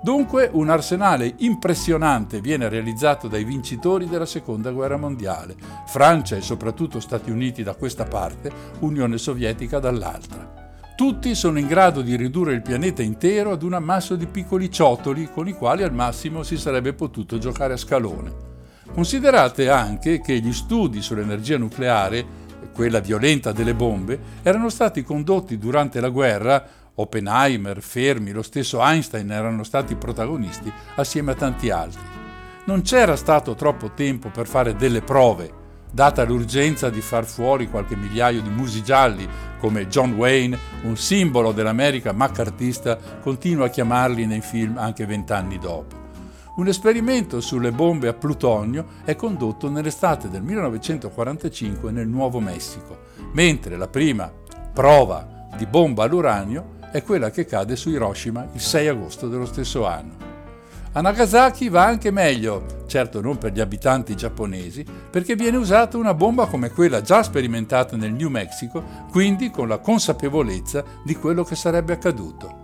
[0.00, 5.56] Dunque un arsenale impressionante viene realizzato dai vincitori della Seconda Guerra Mondiale,
[5.88, 10.59] Francia e soprattutto Stati Uniti da questa parte, Unione Sovietica dall'altra.
[11.00, 15.30] Tutti sono in grado di ridurre il pianeta intero ad un ammasso di piccoli ciotoli
[15.32, 18.30] con i quali al massimo si sarebbe potuto giocare a scalone.
[18.92, 22.22] Considerate anche che gli studi sull'energia nucleare,
[22.74, 26.62] quella violenta delle bombe, erano stati condotti durante la guerra
[26.96, 32.02] Oppenheimer, Fermi, lo stesso Einstein erano stati protagonisti assieme a tanti altri.
[32.66, 35.59] Non c'era stato troppo tempo per fare delle prove,
[35.90, 41.52] data l'urgenza di far fuori qualche migliaio di musi gialli, come John Wayne, un simbolo
[41.52, 45.98] dell'America maccartista, continua a chiamarli nei film anche vent'anni dopo.
[46.56, 52.98] Un esperimento sulle bombe a plutonio è condotto nell'estate del 1945 nel Nuovo Messico,
[53.32, 54.30] mentre la prima
[54.72, 59.86] prova di bomba all'uranio è quella che cade su Hiroshima il 6 agosto dello stesso
[59.86, 60.29] anno.
[60.92, 66.14] A Nagasaki va anche meglio, certo non per gli abitanti giapponesi, perché viene usata una
[66.14, 71.54] bomba come quella già sperimentata nel New Mexico, quindi con la consapevolezza di quello che
[71.54, 72.62] sarebbe accaduto.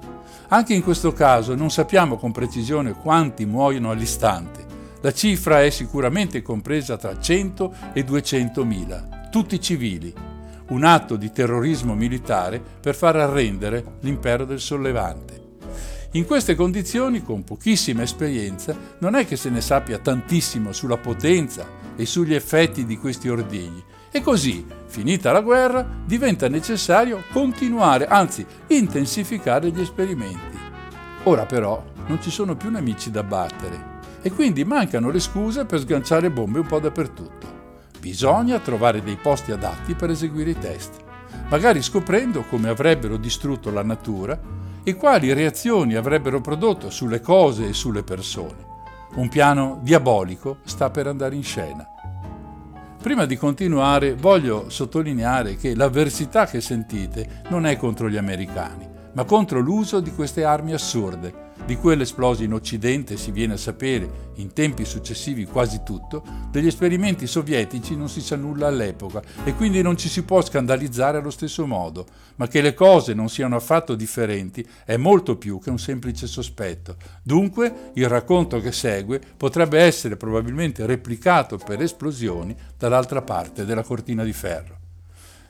[0.48, 4.64] Anche in questo caso non sappiamo con precisione quanti muoiono all'istante.
[5.02, 10.12] La cifra è sicuramente compresa tra 100 e 200 mila, tutti civili.
[10.70, 15.45] Un atto di terrorismo militare per far arrendere l'impero del sollevante.
[16.16, 21.68] In queste condizioni, con pochissima esperienza, non è che se ne sappia tantissimo sulla potenza
[21.94, 23.84] e sugli effetti di questi ordigni.
[24.10, 30.56] E così, finita la guerra, diventa necessario continuare, anzi intensificare gli esperimenti.
[31.24, 35.80] Ora però non ci sono più nemici da battere e quindi mancano le scuse per
[35.80, 37.46] sganciare bombe un po' dappertutto.
[38.00, 40.92] Bisogna trovare dei posti adatti per eseguire i test,
[41.50, 47.72] magari scoprendo come avrebbero distrutto la natura e quali reazioni avrebbero prodotto sulle cose e
[47.72, 48.74] sulle persone.
[49.16, 51.84] Un piano diabolico sta per andare in scena.
[53.02, 59.24] Prima di continuare voglio sottolineare che l'avversità che sentite non è contro gli americani, ma
[59.24, 64.30] contro l'uso di queste armi assurde di quelle esplose in Occidente si viene a sapere,
[64.36, 69.82] in tempi successivi quasi tutto, degli esperimenti sovietici non si sa nulla all'epoca e quindi
[69.82, 73.96] non ci si può scandalizzare allo stesso modo, ma che le cose non siano affatto
[73.96, 76.96] differenti è molto più che un semplice sospetto.
[77.20, 84.22] Dunque il racconto che segue potrebbe essere probabilmente replicato per esplosioni dall'altra parte della cortina
[84.22, 84.75] di ferro.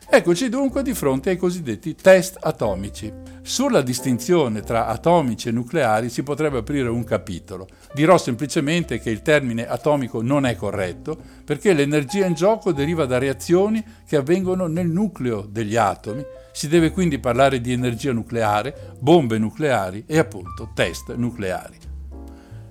[0.08, 3.12] Eccoci dunque di fronte ai cosiddetti test atomici.
[3.42, 7.66] Sulla distinzione tra atomici e nucleari si potrebbe aprire un capitolo.
[7.92, 13.18] Dirò semplicemente che il termine atomico non è corretto perché l'energia in gioco deriva da
[13.18, 16.24] reazioni che avvengono nel nucleo degli atomi.
[16.52, 21.78] Si deve quindi parlare di energia nucleare, bombe nucleari e appunto test nucleari.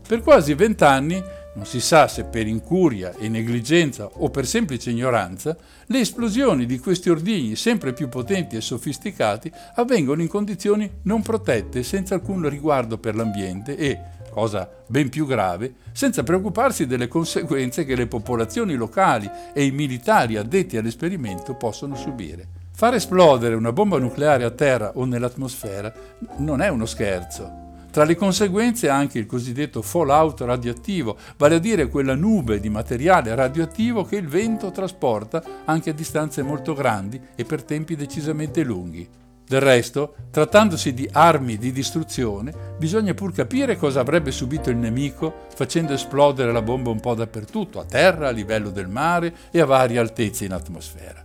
[0.08, 1.22] Per quasi vent'anni
[1.56, 5.56] non si sa se per incuria e negligenza o per semplice ignoranza,
[5.88, 11.84] le esplosioni di questi ordigni sempre più potenti e sofisticati avvengono in condizioni non protette,
[11.84, 17.96] senza alcun riguardo per l'ambiente e, cosa ben più grave, senza preoccuparsi delle conseguenze che
[17.96, 22.48] le popolazioni locali e i militari addetti all'esperimento possono subire.
[22.74, 25.94] Far esplodere una bomba nucleare a terra o nell'atmosfera
[26.40, 27.65] non è uno scherzo.
[27.96, 33.34] Tra le conseguenze anche il cosiddetto fallout radioattivo, vale a dire quella nube di materiale
[33.34, 39.08] radioattivo che il vento trasporta anche a distanze molto grandi e per tempi decisamente lunghi.
[39.48, 45.46] Del resto, trattandosi di armi di distruzione, bisogna pur capire cosa avrebbe subito il nemico
[45.56, 49.66] facendo esplodere la bomba un po' dappertutto, a terra, a livello del mare e a
[49.66, 51.25] varie altezze in atmosfera.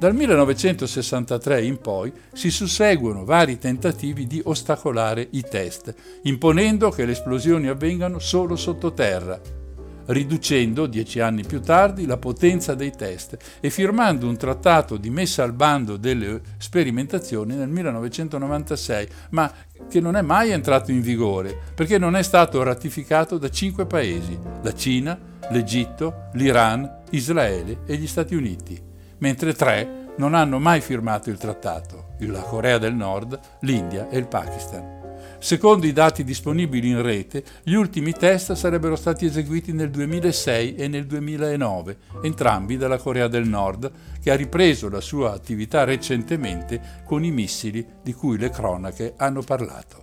[0.00, 7.12] Dal 1963 in poi si susseguono vari tentativi di ostacolare i test, imponendo che le
[7.12, 9.38] esplosioni avvengano solo sottoterra,
[10.06, 15.42] riducendo dieci anni più tardi la potenza dei test e firmando un trattato di messa
[15.42, 19.52] al bando delle sperimentazioni nel 1996, ma
[19.86, 24.38] che non è mai entrato in vigore perché non è stato ratificato da cinque paesi,
[24.62, 25.20] la Cina,
[25.50, 28.88] l'Egitto, l'Iran, Israele e gli Stati Uniti
[29.20, 34.26] mentre tre non hanno mai firmato il trattato, la Corea del Nord, l'India e il
[34.26, 34.98] Pakistan.
[35.38, 40.88] Secondo i dati disponibili in rete, gli ultimi test sarebbero stati eseguiti nel 2006 e
[40.88, 43.90] nel 2009, entrambi dalla Corea del Nord,
[44.20, 49.40] che ha ripreso la sua attività recentemente con i missili di cui le cronache hanno
[49.40, 50.02] parlato.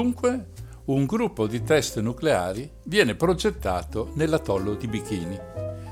[0.00, 0.46] Dunque,
[0.86, 5.38] un gruppo di test nucleari viene progettato nell'atollo di Bikini.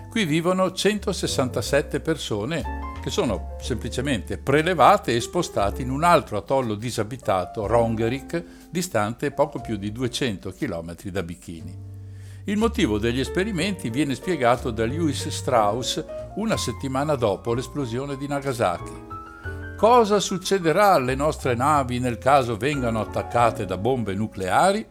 [0.09, 2.63] Qui vivono 167 persone
[3.03, 9.77] che sono semplicemente prelevate e spostate in un altro atollo disabitato, Rongerik, distante poco più
[9.77, 11.77] di 200 km da Bikini.
[12.45, 16.03] Il motivo degli esperimenti viene spiegato da Lewis Strauss
[16.37, 19.18] una settimana dopo l'esplosione di Nagasaki.
[19.79, 24.85] Cosa succederà alle nostre navi nel caso vengano attaccate da bombe nucleari?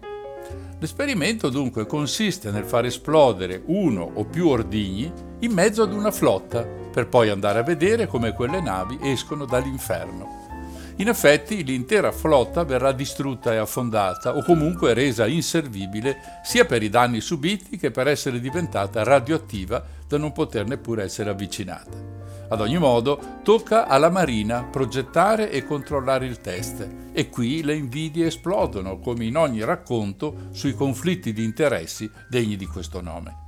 [0.79, 6.63] L'esperimento dunque consiste nel far esplodere uno o più ordigni in mezzo ad una flotta,
[6.63, 10.45] per poi andare a vedere come quelle navi escono dall'inferno.
[10.99, 16.87] In effetti l'intera flotta verrà distrutta e affondata o comunque resa inservibile sia per i
[16.87, 22.15] danni subiti che per essere diventata radioattiva da non poter neppure essere avvicinata.
[22.49, 28.27] Ad ogni modo, tocca alla Marina progettare e controllare il test e qui le invidie
[28.27, 33.45] esplodono, come in ogni racconto sui conflitti di interessi degni di questo nome.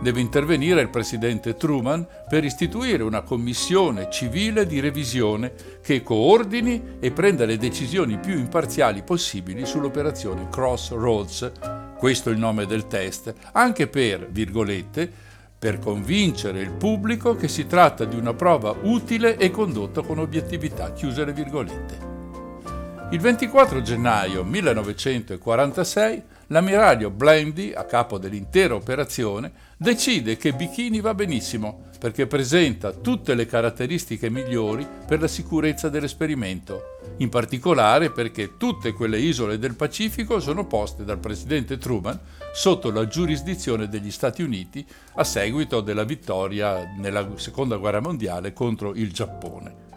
[0.00, 7.10] Deve intervenire il presidente Truman per istituire una commissione civile di revisione che coordini e
[7.10, 11.52] prenda le decisioni più imparziali possibili sull'operazione Crossroads,
[11.98, 15.12] questo è il nome del test, anche per, virgolette,
[15.60, 20.90] per convincere il pubblico che si tratta di una prova utile e condotta con obiettività.
[23.10, 31.88] Il 24 gennaio 1946 l'ammiraglio Blandy, a capo dell'intera operazione, decide che Bikini va benissimo
[31.98, 39.18] perché presenta tutte le caratteristiche migliori per la sicurezza dell'esperimento, in particolare perché tutte quelle
[39.18, 42.18] isole del Pacifico sono poste dal presidente Truman
[42.52, 48.94] sotto la giurisdizione degli Stati Uniti a seguito della vittoria nella Seconda Guerra Mondiale contro
[48.94, 49.88] il Giappone.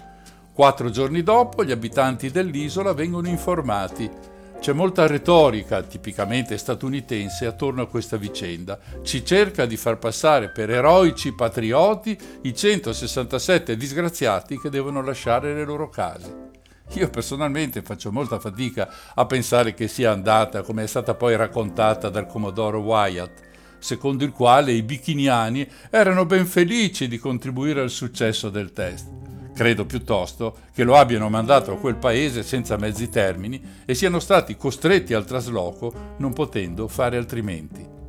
[0.54, 4.32] Quattro giorni dopo gli abitanti dell'isola vengono informati
[4.64, 8.80] c'è molta retorica, tipicamente statunitense, attorno a questa vicenda.
[9.01, 15.66] Ci cerca di far passare per eroici patrioti i 167 disgraziati che devono lasciare le
[15.66, 16.53] loro case.
[16.91, 22.09] Io personalmente faccio molta fatica a pensare che sia andata come è stata poi raccontata
[22.09, 23.41] dal Commodoro Wyatt,
[23.79, 29.07] secondo il quale i bikiniani erano ben felici di contribuire al successo del test.
[29.53, 34.57] Credo piuttosto che lo abbiano mandato a quel paese senza mezzi termini e siano stati
[34.57, 38.03] costretti al trasloco non potendo fare altrimenti.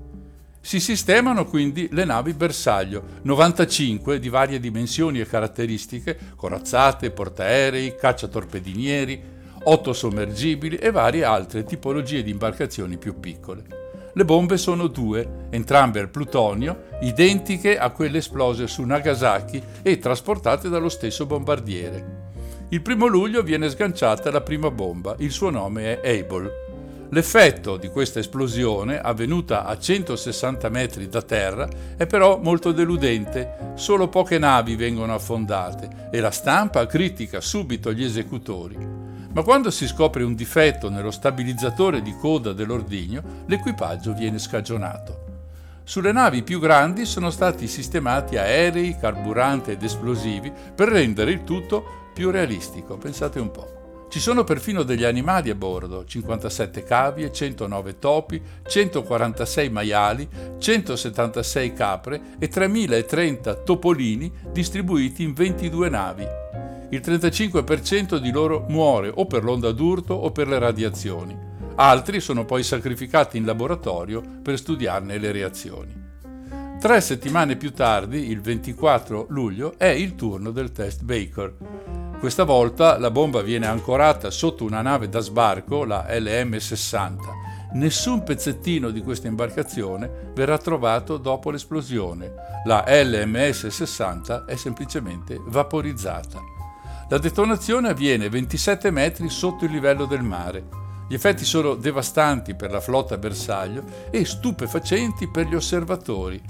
[0.67, 9.23] Si sistemano quindi le navi bersaglio, 95 di varie dimensioni e caratteristiche, corazzate, portaerei, cacciatorpedinieri,
[9.63, 13.63] 8 sommergibili e varie altre tipologie di imbarcazioni più piccole.
[14.15, 20.71] Le bombe sono due, entrambe al plutonio, identiche a quelle esplose su Nagasaki e trasportate
[20.71, 22.23] dallo stesso bombardiere.
[22.71, 26.64] Il primo luglio viene sganciata la prima bomba, il suo nome è Able.
[27.15, 33.75] L'effetto di questa esplosione, avvenuta a 160 metri da terra, è però molto deludente.
[33.77, 38.77] Solo poche navi vengono affondate e la stampa critica subito gli esecutori.
[39.33, 45.23] Ma quando si scopre un difetto nello stabilizzatore di coda dell'ordigno, l'equipaggio viene scagionato.
[45.85, 52.11] Sulle navi più grandi sono stati sistemati aerei, carburante ed esplosivi per rendere il tutto
[52.13, 53.84] più realistico, pensate un po'.
[54.09, 60.29] Ci sono perfino degli animali a bordo, 57 cavie, 109 topi, 146 maiali,
[60.59, 66.27] 176 capre e 3030 topolini distribuiti in 22 navi,
[66.91, 71.37] il 35% di loro muore o per l'onda d'urto o per le radiazioni.
[71.77, 76.03] Altri sono poi sacrificati in laboratorio per studiarne le reazioni.
[76.79, 82.04] Tre settimane più tardi, il 24 luglio, è il turno del test Baker.
[82.25, 87.17] Questa volta la bomba viene ancorata sotto una nave da sbarco, la LM-60.
[87.75, 92.33] Nessun pezzettino di questa imbarcazione verrà trovato dopo l'esplosione.
[92.65, 96.41] La LMS-60 è semplicemente vaporizzata.
[97.11, 100.65] La detonazione avviene 27 metri sotto il livello del mare.
[101.07, 106.43] Gli effetti sono devastanti per la flotta bersaglio e stupefacenti per gli osservatori.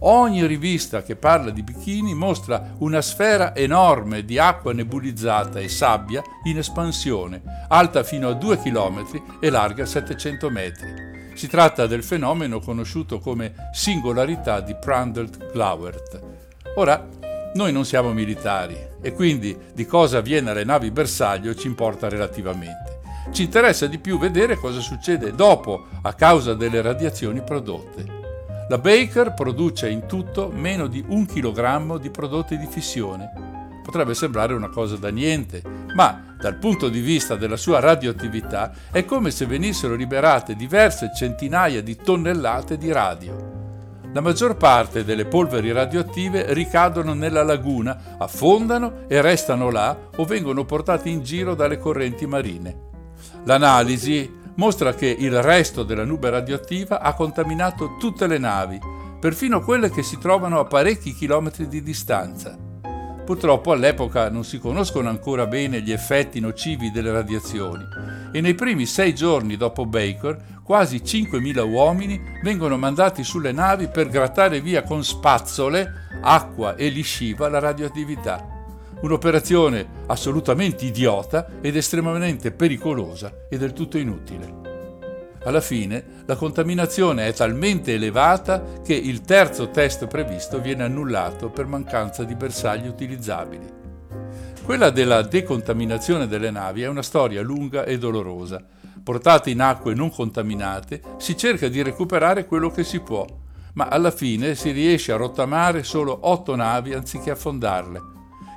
[0.00, 6.22] Ogni rivista che parla di bikini mostra una sfera enorme di acqua nebulizzata e sabbia
[6.44, 10.94] in espansione, alta fino a 2 km e larga 700 metri.
[11.34, 16.20] Si tratta del fenomeno conosciuto come singolarità di Prandtl-Glauert.
[16.76, 17.08] Ora,
[17.54, 23.00] noi non siamo militari e quindi di cosa avviene alle navi bersaglio ci importa relativamente.
[23.32, 28.25] Ci interessa di più vedere cosa succede dopo a causa delle radiazioni prodotte.
[28.68, 33.80] La Baker produce in tutto meno di un chilogrammo di prodotti di fissione.
[33.80, 35.62] Potrebbe sembrare una cosa da niente,
[35.94, 41.80] ma dal punto di vista della sua radioattività è come se venissero liberate diverse centinaia
[41.80, 43.54] di tonnellate di radio.
[44.12, 50.64] La maggior parte delle polveri radioattive ricadono nella laguna, affondano e restano là o vengono
[50.64, 52.84] portate in giro dalle correnti marine.
[53.44, 58.78] L'analisi mostra che il resto della nube radioattiva ha contaminato tutte le navi,
[59.18, 62.56] perfino quelle che si trovano a parecchi chilometri di distanza.
[63.24, 67.84] Purtroppo all'epoca non si conoscono ancora bene gli effetti nocivi delle radiazioni
[68.30, 74.08] e nei primi sei giorni dopo Baker quasi 5.000 uomini vengono mandati sulle navi per
[74.08, 78.55] grattare via con spazzole, acqua e lisciva la radioattività.
[78.98, 84.64] Un'operazione assolutamente idiota ed estremamente pericolosa e del tutto inutile.
[85.44, 91.66] Alla fine la contaminazione è talmente elevata che il terzo test previsto viene annullato per
[91.66, 93.66] mancanza di bersagli utilizzabili.
[94.64, 98.64] Quella della decontaminazione delle navi è una storia lunga e dolorosa.
[99.04, 103.24] Portate in acque non contaminate, si cerca di recuperare quello che si può,
[103.74, 108.14] ma alla fine si riesce a rottamare solo otto navi anziché affondarle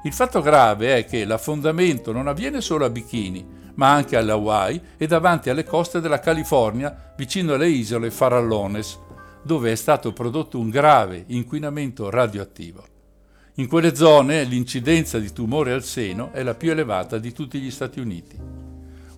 [0.09, 3.45] il fatto grave è che l'affondamento non avviene solo a Bikini,
[3.75, 8.97] ma anche alle Hawaii e davanti alle coste della California, vicino alle isole Farallones,
[9.43, 12.83] dove è stato prodotto un grave inquinamento radioattivo.
[13.57, 17.69] In quelle zone l'incidenza di tumore al seno è la più elevata di tutti gli
[17.69, 18.35] Stati Uniti.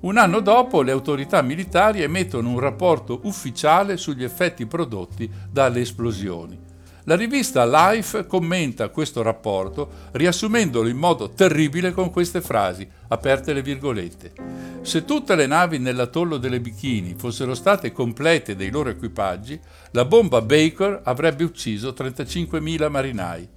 [0.02, 6.71] Un anno dopo le autorità militari emettono un rapporto ufficiale sugli effetti prodotti dalle esplosioni
[7.06, 13.62] la rivista Life commenta questo rapporto riassumendolo in modo terribile con queste frasi, aperte le
[13.62, 14.34] virgolette.
[14.82, 19.60] Se tutte le navi nell'atollo delle Bikini fossero state complete dei loro equipaggi,
[19.92, 23.50] la bomba Baker avrebbe ucciso 35.000 marinai.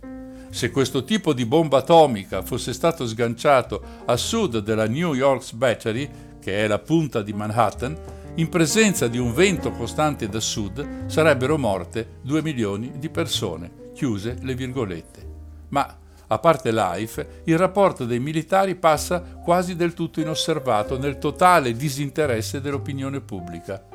[0.50, 6.08] Se questo tipo di bomba atomica fosse stato sganciato a sud della New York's Battery,
[6.40, 7.98] che è la punta di Manhattan,
[8.36, 14.38] in presenza di un vento costante da sud sarebbero morte 2 milioni di persone, chiuse
[14.40, 15.24] le virgolette.
[15.68, 21.74] Ma, a parte Life, il rapporto dei militari passa quasi del tutto inosservato nel totale
[21.74, 23.86] disinteresse dell'opinione pubblica.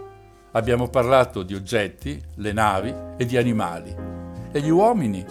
[0.51, 3.93] Abbiamo parlato di oggetti, le navi e di animali.
[4.53, 5.25] E gli uomini?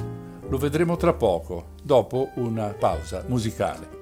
[0.51, 3.98] Lo vedremo tra poco, dopo una pausa musicale.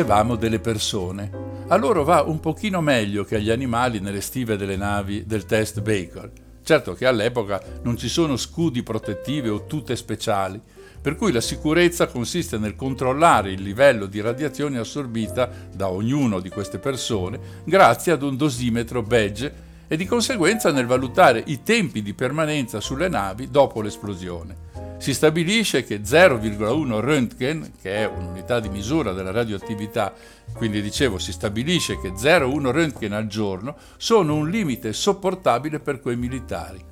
[0.00, 1.30] Dicevamo delle persone.
[1.68, 5.82] A loro va un pochino meglio che agli animali nelle stive delle navi del test
[5.82, 6.32] Baker.
[6.62, 10.58] Certo che all'epoca non ci sono scudi protettivi o tute speciali,
[11.02, 16.48] per cui la sicurezza consiste nel controllare il livello di radiazione assorbita da ognuno di
[16.48, 22.14] queste persone grazie ad un dosimetro badge e di conseguenza nel valutare i tempi di
[22.14, 24.68] permanenza sulle navi dopo l'esplosione
[25.00, 30.12] si stabilisce che 0,1 Röntgen, che è un'unità di misura della radioattività,
[30.52, 36.16] quindi dicevo si stabilisce che 0,1 Röntgen al giorno sono un limite sopportabile per quei
[36.16, 36.84] militari.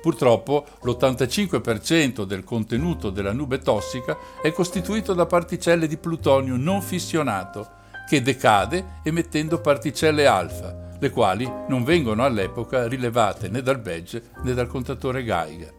[0.00, 7.68] Purtroppo l'85% del contenuto della nube tossica è costituito da particelle di plutonio non fissionato,
[8.08, 14.54] che decade emettendo particelle alfa, le quali non vengono all'epoca rilevate né dal badge né
[14.54, 15.75] dal contatore Geiger.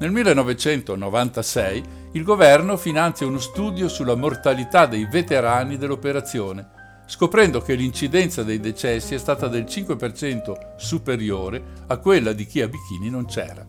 [0.00, 1.82] Nel 1996
[2.12, 9.14] il governo finanzia uno studio sulla mortalità dei veterani dell'operazione, scoprendo che l'incidenza dei decessi
[9.14, 13.62] è stata del 5% superiore a quella di chi a Bikini non c'era.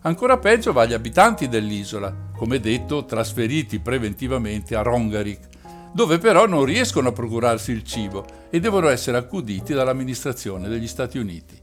[0.00, 5.46] Ancora peggio va agli abitanti dell'isola, come detto trasferiti preventivamente a Rongarik,
[5.94, 11.18] dove però non riescono a procurarsi il cibo e devono essere accuditi dall'amministrazione degli Stati
[11.18, 11.61] Uniti.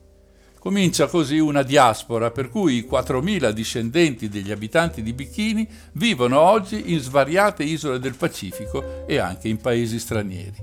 [0.59, 6.91] Comincia così una diaspora per cui i 4.000 discendenti degli abitanti di Bikini vivono oggi
[6.91, 10.57] in svariate isole del Pacifico e anche in paesi stranieri.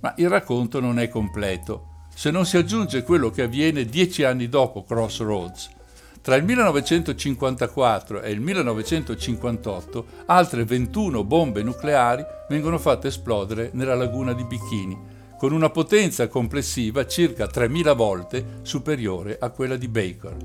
[0.00, 2.06] Ma il racconto non è completo.
[2.18, 5.70] se non si aggiunge quello che avviene dieci anni dopo Crossroads.
[6.20, 14.32] Tra il 1954 e il 1958 altre 21 bombe nucleari vengono fatte esplodere nella laguna
[14.32, 14.98] di Bikini,
[15.38, 20.36] con una potenza complessiva circa 3.000 volte superiore a quella di Baker.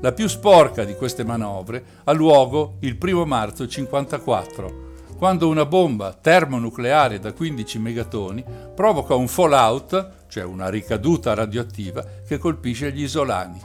[0.00, 4.86] La più sporca di queste manovre ha luogo il 1 marzo 1954,
[5.16, 8.44] quando una bomba termonucleare da 15 megatoni
[8.76, 13.60] provoca un fallout, cioè una ricaduta radioattiva, che colpisce gli isolani.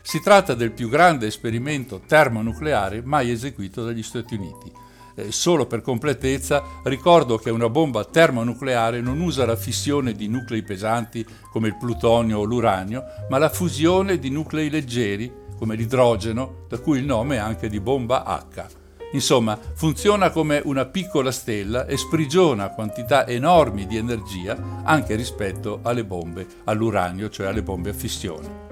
[0.00, 4.72] Si tratta del più grande esperimento termonucleare mai eseguito dagli Stati Uniti.
[5.16, 10.62] Eh, solo per completezza ricordo che una bomba termonucleare non usa la fissione di nuclei
[10.62, 16.78] pesanti come il plutonio o l'uranio, ma la fusione di nuclei leggeri come l'idrogeno, da
[16.78, 18.82] cui il nome è anche di bomba H.
[19.12, 26.04] Insomma, funziona come una piccola stella e sprigiona quantità enormi di energia anche rispetto alle
[26.04, 28.62] bombe all'uranio, cioè alle bombe a fissione.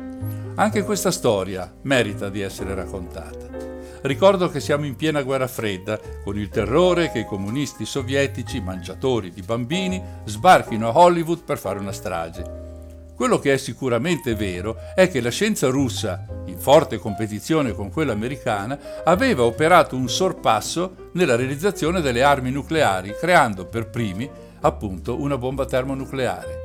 [0.56, 3.71] Anche questa storia merita di essere raccontata.
[4.02, 9.30] Ricordo che siamo in piena guerra fredda, con il terrore che i comunisti sovietici, mangiatori
[9.30, 12.60] di bambini, sbarchino a Hollywood per fare una strage.
[13.14, 18.10] Quello che è sicuramente vero è che la scienza russa, in forte competizione con quella
[18.10, 24.28] americana, aveva operato un sorpasso nella realizzazione delle armi nucleari, creando per primi
[24.62, 26.58] appunto una bomba termonucleare.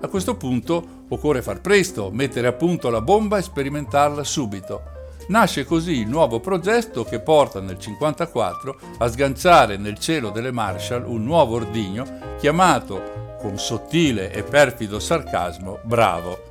[0.00, 4.97] A questo punto occorre far presto, mettere a punto la bomba e sperimentarla subito.
[5.28, 11.06] Nasce così il nuovo progetto che porta nel 1954 a sganciare nel cielo delle Marshall
[11.06, 16.46] un nuovo ordigno chiamato con sottile e perfido sarcasmo, bravo.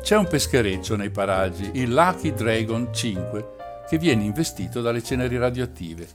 [0.00, 3.54] C'è un peschereccio nei paraggi, il Lucky Dragon 5,
[3.88, 6.06] che viene investito dalle ceneri radioattive.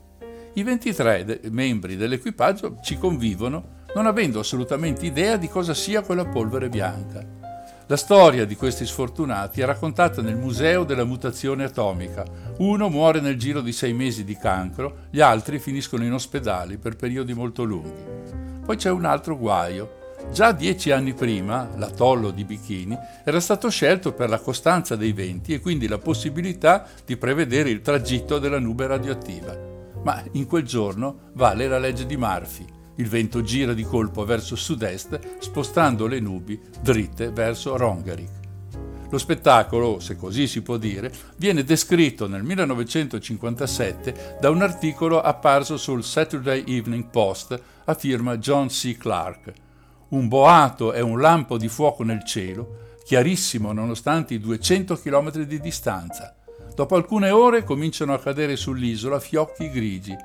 [0.54, 6.24] I 23 de- membri dell'equipaggio ci convivono non avendo assolutamente idea di cosa sia quella
[6.24, 7.43] polvere bianca.
[7.86, 12.24] La storia di questi sfortunati è raccontata nel Museo della Mutazione Atomica.
[12.58, 16.96] Uno muore nel giro di sei mesi di cancro, gli altri finiscono in ospedali per
[16.96, 18.62] periodi molto lunghi.
[18.64, 20.14] Poi c'è un altro guaio.
[20.32, 25.52] Già dieci anni prima, l'atollo di Bikini era stato scelto per la costanza dei venti
[25.52, 29.54] e quindi la possibilità di prevedere il tragitto della nube radioattiva.
[30.02, 32.73] Ma in quel giorno vale la legge di Murphy.
[32.96, 38.42] Il vento gira di colpo verso sud-est, spostando le nubi dritte verso Rongerich.
[39.10, 45.76] Lo spettacolo, se così si può dire, viene descritto nel 1957 da un articolo apparso
[45.76, 48.96] sul Saturday Evening Post a firma John C.
[48.96, 49.52] Clark.
[50.08, 55.60] Un boato e un lampo di fuoco nel cielo, chiarissimo nonostante i 200 km di
[55.60, 56.34] distanza.
[56.74, 60.16] Dopo alcune ore cominciano a cadere sull'isola fiocchi grigi.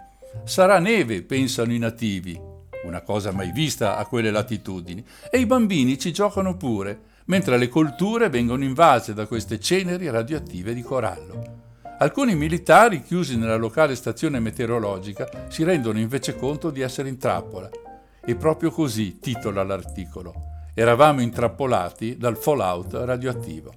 [0.45, 2.39] Sarà neve, pensano i nativi,
[2.83, 7.69] una cosa mai vista a quelle latitudini, e i bambini ci giocano pure mentre le
[7.69, 11.67] colture vengono invase da queste ceneri radioattive di corallo.
[11.99, 17.69] Alcuni militari, chiusi nella locale stazione meteorologica, si rendono invece conto di essere in trappola.
[18.23, 20.33] E proprio così titola l'articolo.
[20.73, 23.73] Eravamo intrappolati dal fallout radioattivo.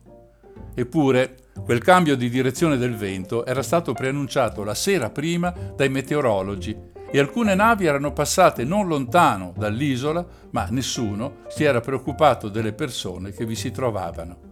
[0.75, 6.75] Eppure, quel cambio di direzione del vento era stato preannunciato la sera prima dai meteorologi
[7.15, 13.33] e alcune navi erano passate non lontano dall'isola, ma nessuno si era preoccupato delle persone
[13.33, 14.51] che vi si trovavano.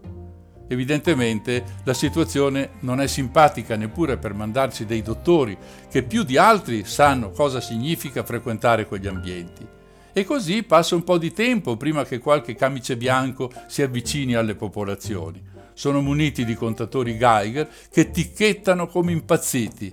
[0.69, 5.57] Evidentemente la situazione non è simpatica neppure per mandarci dei dottori
[5.89, 9.67] che più di altri sanno cosa significa frequentare quegli ambienti.
[10.13, 14.55] E così passa un po' di tempo prima che qualche camice bianco si avvicini alle
[14.55, 15.43] popolazioni.
[15.73, 19.91] Sono muniti di contatori Geiger che ticchettano come impazziti,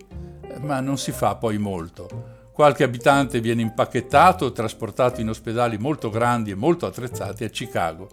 [0.59, 2.36] ma non si fa poi molto.
[2.58, 8.10] Qualche abitante viene impacchettato e trasportato in ospedali molto grandi e molto attrezzati a Chicago.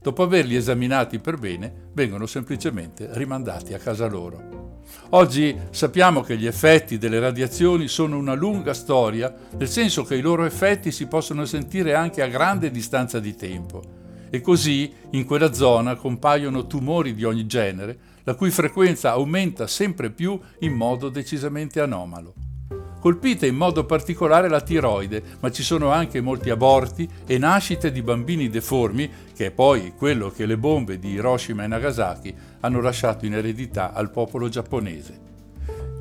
[0.00, 4.82] Dopo averli esaminati per bene, vengono semplicemente rimandati a casa loro.
[5.10, 10.20] Oggi sappiamo che gli effetti delle radiazioni sono una lunga storia, nel senso che i
[10.20, 13.82] loro effetti si possono sentire anche a grande distanza di tempo.
[14.30, 20.10] E così in quella zona compaiono tumori di ogni genere, la cui frequenza aumenta sempre
[20.10, 22.34] più in modo decisamente anomalo
[22.98, 28.02] colpita in modo particolare la tiroide, ma ci sono anche molti aborti e nascite di
[28.02, 33.26] bambini deformi, che è poi quello che le bombe di Hiroshima e Nagasaki hanno lasciato
[33.26, 35.26] in eredità al popolo giapponese.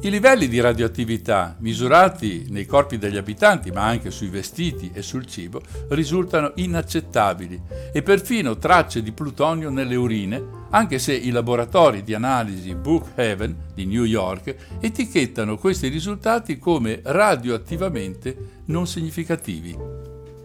[0.02, 5.26] I livelli di radioattività, misurati nei corpi degli abitanti, ma anche sui vestiti e sul
[5.26, 7.60] cibo, risultano inaccettabili
[7.92, 13.86] e perfino tracce di plutonio nelle urine, anche se i laboratori di analisi Brookhaven di
[13.86, 19.76] New York etichettano questi risultati come radioattivamente non significativi.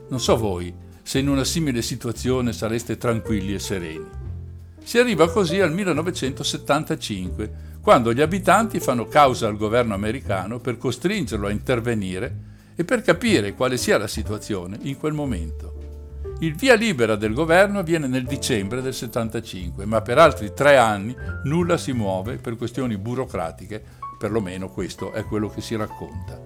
[0.08, 4.06] Non so voi, se in una simile situazione sareste tranquilli e sereni.
[4.84, 11.46] Si arriva così al 1975, quando gli abitanti fanno causa al governo americano per costringerlo
[11.46, 15.81] a intervenire e per capire quale sia la situazione in quel momento.
[16.42, 21.14] Il via libera del governo avviene nel dicembre del 75, ma per altri tre anni
[21.44, 23.80] nulla si muove per questioni burocratiche,
[24.18, 26.40] perlomeno questo è quello che si racconta.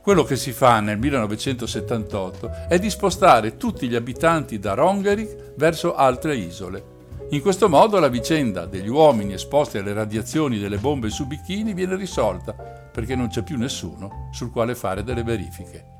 [0.00, 5.94] Quello che si fa nel 1978 è di spostare tutti gli abitanti da Rongerich verso
[5.94, 6.96] altre isole.
[7.28, 11.96] In questo modo la vicenda degli uomini esposti alle radiazioni delle bombe su bikini viene
[11.96, 15.97] risolta, perché non c'è più nessuno sul quale fare delle verifiche.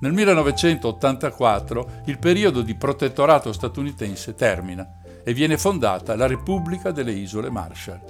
[0.00, 4.86] Nel 1984 il periodo di protettorato statunitense termina
[5.24, 8.00] e viene fondata la Repubblica delle Isole Marshall.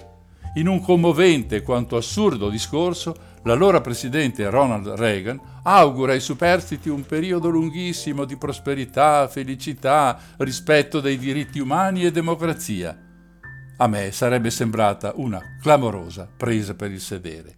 [0.54, 7.48] In un commovente quanto assurdo discorso, l'allora presidente Ronald Reagan augura ai superstiti un periodo
[7.48, 12.96] lunghissimo di prosperità, felicità, rispetto dei diritti umani e democrazia.
[13.78, 17.56] A me sarebbe sembrata una clamorosa presa per il sedere.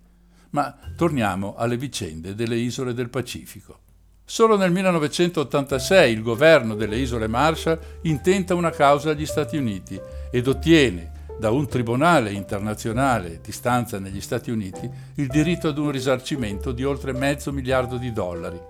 [0.51, 3.89] Ma torniamo alle vicende delle isole del Pacifico.
[4.31, 10.01] Solo nel 1986 il governo delle isole Marshall intenta una causa agli Stati Uniti
[10.31, 15.91] ed ottiene da un tribunale internazionale di stanza negli Stati Uniti il diritto ad un
[15.91, 18.61] risarcimento di oltre mezzo miliardo di dollari.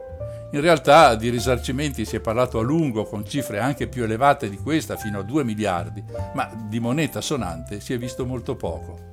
[0.53, 4.57] In realtà di risarcimenti si è parlato a lungo con cifre anche più elevate di
[4.57, 6.03] questa, fino a 2 miliardi,
[6.33, 9.10] ma di moneta sonante si è visto molto poco.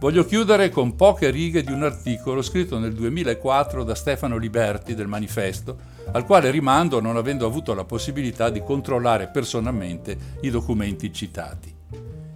[0.00, 5.08] Voglio chiudere con poche righe di un articolo scritto nel 2004 da Stefano Liberti del
[5.08, 5.76] Manifesto,
[6.12, 11.74] al quale rimando non avendo avuto la possibilità di controllare personalmente i documenti citati.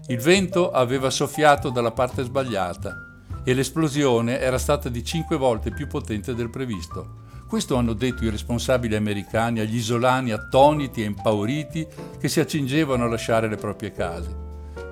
[0.08, 5.86] Il vento aveva soffiato dalla parte sbagliata e l'esplosione era stata di cinque volte più
[5.86, 7.20] potente del previsto.
[7.46, 11.86] Questo hanno detto i responsabili americani agli isolani attoniti e impauriti
[12.18, 14.41] che si accingevano a lasciare le proprie case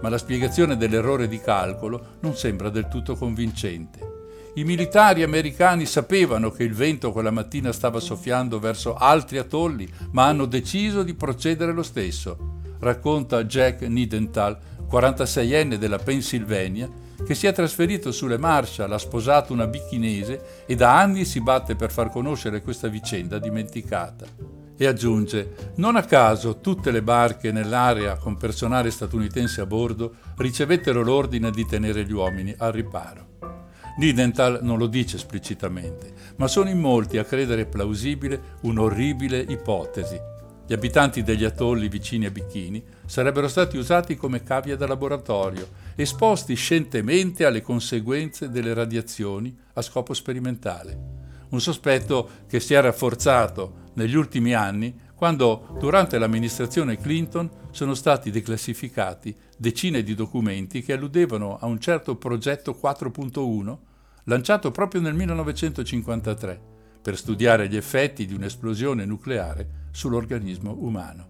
[0.00, 4.18] ma la spiegazione dell'errore di calcolo non sembra del tutto convincente.
[4.54, 10.26] I militari americani sapevano che il vento quella mattina stava soffiando verso altri atolli, ma
[10.26, 14.58] hanno deciso di procedere lo stesso, racconta Jack Nidenthal,
[14.90, 16.90] 46enne della Pennsylvania,
[17.24, 21.76] che si è trasferito sulle Marshall, ha sposato una bichinese e da anni si batte
[21.76, 28.16] per far conoscere questa vicenda dimenticata e aggiunge, non a caso tutte le barche nell'area
[28.16, 33.26] con personale statunitense a bordo ricevettero l'ordine di tenere gli uomini al riparo.
[33.98, 40.18] Nidenthal non lo dice esplicitamente, ma sono in molti a credere plausibile un'orribile ipotesi.
[40.66, 46.54] Gli abitanti degli atolli vicini a Bikini sarebbero stati usati come cavie da laboratorio, esposti
[46.54, 51.18] scientemente alle conseguenze delle radiazioni a scopo sperimentale.
[51.50, 58.30] Un sospetto che si è rafforzato negli ultimi anni quando durante l'amministrazione Clinton sono stati
[58.30, 63.76] declassificati decine di documenti che alludevano a un certo progetto 4.1
[64.24, 66.62] lanciato proprio nel 1953
[67.02, 71.28] per studiare gli effetti di un'esplosione nucleare sull'organismo umano.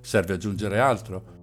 [0.00, 1.33] Serve aggiungere altro?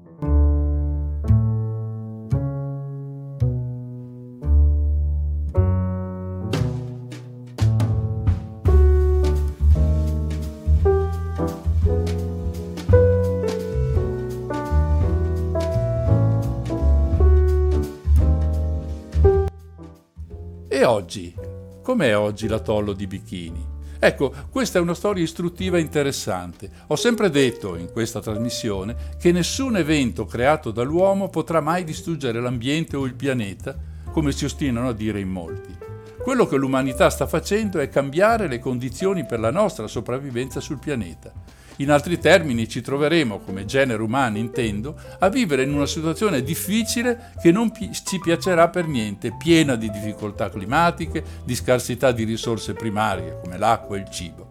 [21.01, 21.33] Oggi?
[21.81, 23.79] Com'è oggi l'atollo di Bikini?
[23.97, 26.69] Ecco, questa è una storia istruttiva interessante.
[26.87, 32.95] Ho sempre detto in questa trasmissione che nessun evento creato dall'uomo potrà mai distruggere l'ambiente
[32.97, 33.75] o il pianeta,
[34.11, 35.75] come si ostinano a dire in molti.
[36.21, 41.33] Quello che l'umanità sta facendo è cambiare le condizioni per la nostra sopravvivenza sul pianeta.
[41.81, 47.33] In altri termini ci troveremo, come genere umano intendo, a vivere in una situazione difficile
[47.41, 53.39] che non ci piacerà per niente, piena di difficoltà climatiche, di scarsità di risorse primarie
[53.41, 54.49] come l'acqua e il cibo.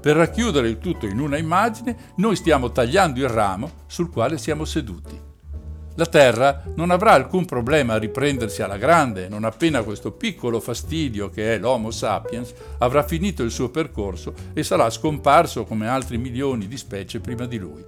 [0.00, 4.64] Per racchiudere il tutto in una immagine, noi stiamo tagliando il ramo sul quale siamo
[4.64, 5.31] seduti.
[5.96, 11.28] La Terra non avrà alcun problema a riprendersi alla grande non appena questo piccolo fastidio
[11.28, 16.66] che è l'Homo sapiens avrà finito il suo percorso e sarà scomparso come altri milioni
[16.66, 17.84] di specie prima di lui.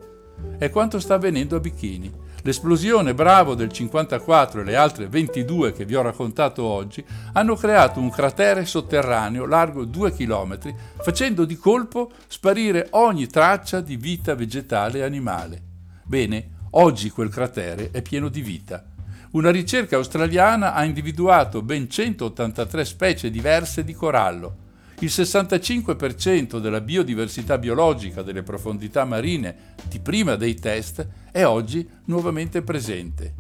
[0.59, 2.13] È quanto sta avvenendo a Bikini.
[2.43, 7.03] L'esplosione Bravo del 54 e le altre 22 che vi ho raccontato oggi
[7.33, 10.59] hanno creato un cratere sotterraneo largo 2 km,
[11.01, 15.63] facendo di colpo sparire ogni traccia di vita vegetale e animale.
[16.05, 18.85] Bene, Oggi quel cratere è pieno di vita.
[19.33, 24.63] Una ricerca australiana ha individuato ben 183 specie diverse di corallo,
[25.01, 32.63] Il 65% della biodiversità biologica delle profondità marine di prima dei test è oggi nuovamente
[32.63, 33.35] presente.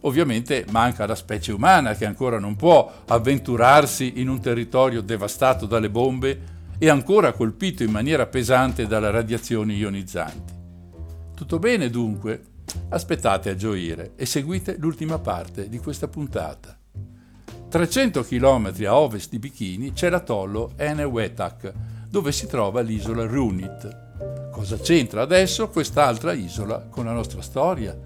[0.00, 5.90] Ovviamente manca la specie umana che ancora non può avventurarsi in un territorio devastato dalle
[5.90, 6.40] bombe
[6.78, 10.52] e ancora colpito in maniera pesante dalle radiazioni ionizzanti.
[11.34, 12.52] Tutto bene dunque?
[12.88, 16.78] Aspettate a gioire e seguite l'ultima parte di questa puntata.
[17.68, 21.72] 300 km a ovest di Bikini c'è l'atollo Enewetak,
[22.08, 24.50] dove si trova l'isola Runit.
[24.52, 27.98] Cosa c'entra adesso quest'altra isola con la nostra storia?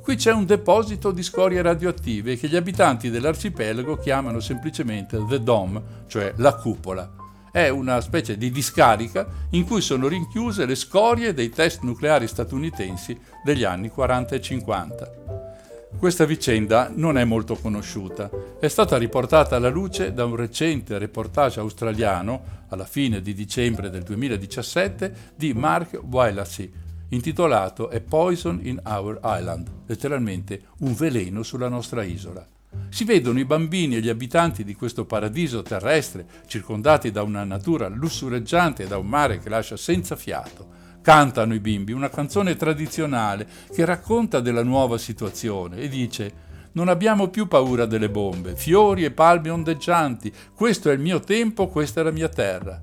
[0.00, 5.82] Qui c'è un deposito di scorie radioattive che gli abitanti dell'arcipelago chiamano semplicemente The Dome,
[6.06, 7.20] cioè la cupola
[7.52, 13.16] è una specie di discarica in cui sono rinchiuse le scorie dei test nucleari statunitensi
[13.44, 15.12] degli anni 40 e 50.
[15.98, 18.30] Questa vicenda non è molto conosciuta.
[18.58, 24.02] È stata riportata alla luce da un recente reportage australiano, alla fine di dicembre del
[24.02, 26.72] 2017, di Mark Wilasey,
[27.10, 32.44] intitolato A Poison in Our Island, letteralmente un veleno sulla nostra isola.
[32.88, 37.88] Si vedono i bambini e gli abitanti di questo paradiso terrestre, circondati da una natura
[37.88, 40.80] lussureggiante e da un mare che lascia senza fiato.
[41.02, 47.28] Cantano i bimbi una canzone tradizionale che racconta della nuova situazione e dice non abbiamo
[47.28, 52.04] più paura delle bombe, fiori e palme ondeggianti, questo è il mio tempo, questa è
[52.04, 52.80] la mia terra.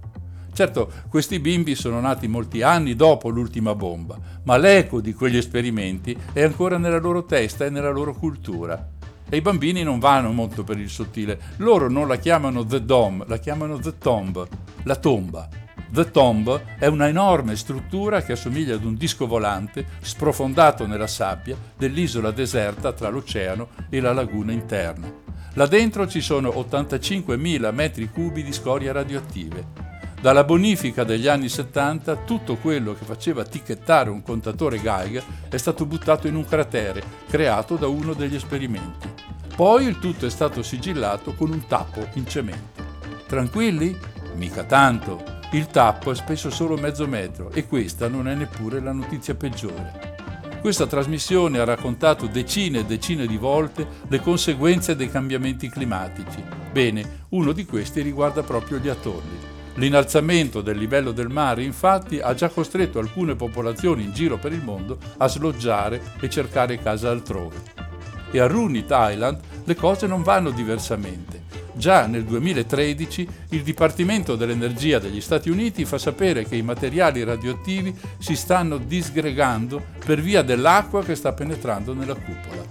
[0.53, 6.15] Certo, questi bimbi sono nati molti anni dopo l'ultima bomba, ma l'eco di quegli esperimenti
[6.33, 8.98] è ancora nella loro testa e nella loro cultura.
[9.29, 11.39] E i bambini non vanno molto per il sottile.
[11.57, 14.47] Loro non la chiamano The Dome, la chiamano The Tomb,
[14.83, 15.47] la tomba.
[15.91, 21.57] The Tomb è una enorme struttura che assomiglia ad un disco volante sprofondato nella sabbia
[21.77, 25.11] dell'isola deserta tra l'oceano e la laguna interna.
[25.53, 29.88] Là dentro ci sono 85.000 metri cubi di scorie radioattive.
[30.21, 35.85] Dalla bonifica degli anni 70 tutto quello che faceva ticchettare un contatore Geiger è stato
[35.85, 39.07] buttato in un cratere creato da uno degli esperimenti.
[39.55, 42.83] Poi il tutto è stato sigillato con un tappo in cemento.
[43.27, 43.97] Tranquilli?
[44.35, 45.23] Mica tanto.
[45.53, 50.17] Il tappo è spesso solo mezzo metro e questa non è neppure la notizia peggiore.
[50.59, 56.43] Questa trasmissione ha raccontato decine e decine di volte le conseguenze dei cambiamenti climatici.
[56.73, 59.48] Bene, uno di questi riguarda proprio gli atolli.
[59.79, 64.61] L'innalzamento del livello del mare infatti ha già costretto alcune popolazioni in giro per il
[64.61, 67.87] mondo a sloggiare e cercare casa altrove
[68.31, 71.47] e a Runit Island le cose non vanno diversamente.
[71.73, 77.97] Già nel 2013 il Dipartimento dell'Energia degli Stati Uniti fa sapere che i materiali radioattivi
[78.17, 82.63] si stanno disgregando per via dell'acqua che sta penetrando nella cupola.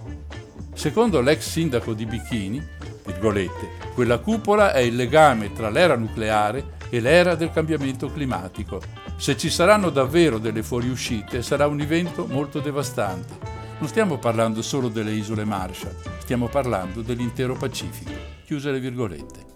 [0.75, 2.63] Secondo l'ex sindaco di Bikini,
[3.95, 8.81] quella cupola è il legame tra l'era nucleare e l'era del cambiamento climatico.
[9.17, 14.89] Se ci saranno davvero delle fuoriuscite sarà un evento molto devastante non stiamo parlando solo
[14.89, 18.11] delle isole Marshall, stiamo parlando dell'intero Pacifico.
[18.45, 19.47] Chiuse le virgolette.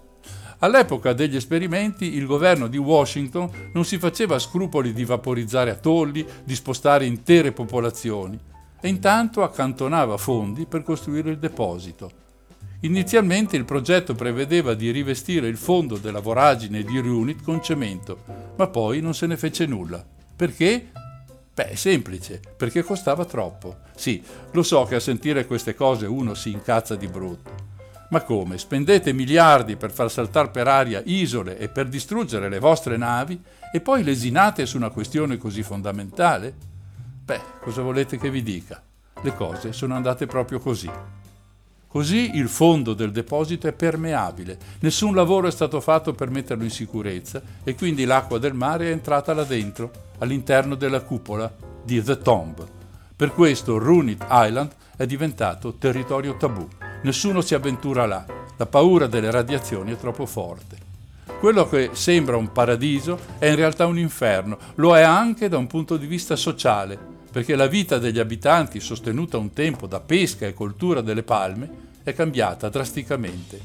[0.59, 6.55] All'epoca degli esperimenti il governo di Washington non si faceva scrupoli di vaporizzare atolli, di
[6.55, 8.39] spostare intere popolazioni
[8.81, 12.22] e intanto accantonava fondi per costruire il deposito.
[12.85, 18.25] Inizialmente il progetto prevedeva di rivestire il fondo della voragine di Runit con cemento,
[18.57, 20.05] ma poi non se ne fece nulla.
[20.35, 20.91] Perché?
[21.55, 23.77] Beh, semplice, perché costava troppo.
[23.95, 24.21] Sì,
[24.51, 27.71] lo so che a sentire queste cose uno si incazza di brutto.
[28.11, 28.59] Ma come?
[28.59, 33.41] Spendete miliardi per far saltare per aria isole e per distruggere le vostre navi
[33.73, 36.53] e poi lesinate su una questione così fondamentale?
[37.25, 38.83] Beh, cosa volete che vi dica?
[39.21, 40.91] Le cose sono andate proprio così.
[41.93, 46.71] Così il fondo del deposito è permeabile, nessun lavoro è stato fatto per metterlo in
[46.71, 49.91] sicurezza e quindi l'acqua del mare è entrata là dentro,
[50.21, 52.67] all'interno della cupola di The Tomb.
[53.15, 56.67] Per questo Runit Island è diventato territorio tabù.
[57.03, 58.25] Nessuno si avventura là,
[58.57, 60.79] la paura delle radiazioni è troppo forte.
[61.41, 65.67] Quello che sembra un paradiso è in realtà un inferno, lo è anche da un
[65.67, 66.99] punto di vista sociale,
[67.33, 71.71] perché la vita degli abitanti, sostenuta un tempo da pesca e coltura delle palme,
[72.03, 73.59] è cambiata drasticamente.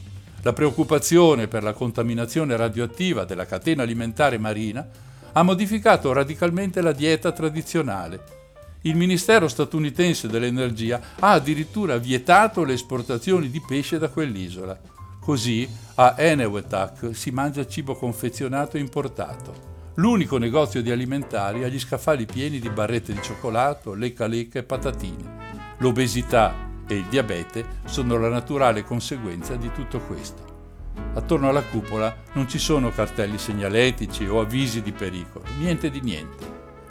[0.44, 4.88] La preoccupazione per la contaminazione radioattiva della catena alimentare marina
[5.34, 8.36] ha modificato radicalmente la dieta tradizionale.
[8.84, 14.80] Il Ministero statunitense dell'Energia ha addirittura vietato le esportazioni di pesce da quell'isola.
[15.20, 19.77] Così a Enewetak si mangia cibo confezionato e importato.
[20.00, 24.64] L'unico negozio di alimentari ha gli scaffali pieni di barrette di cioccolato, lecca lecca e
[24.64, 25.76] patatine.
[25.80, 26.54] L'obesità
[26.88, 30.94] e il diabete sono la naturale conseguenza di tutto questo.
[31.16, 36.46] Attorno alla cupola non ci sono cartelli segnaletici o avvisi di pericolo, niente di niente.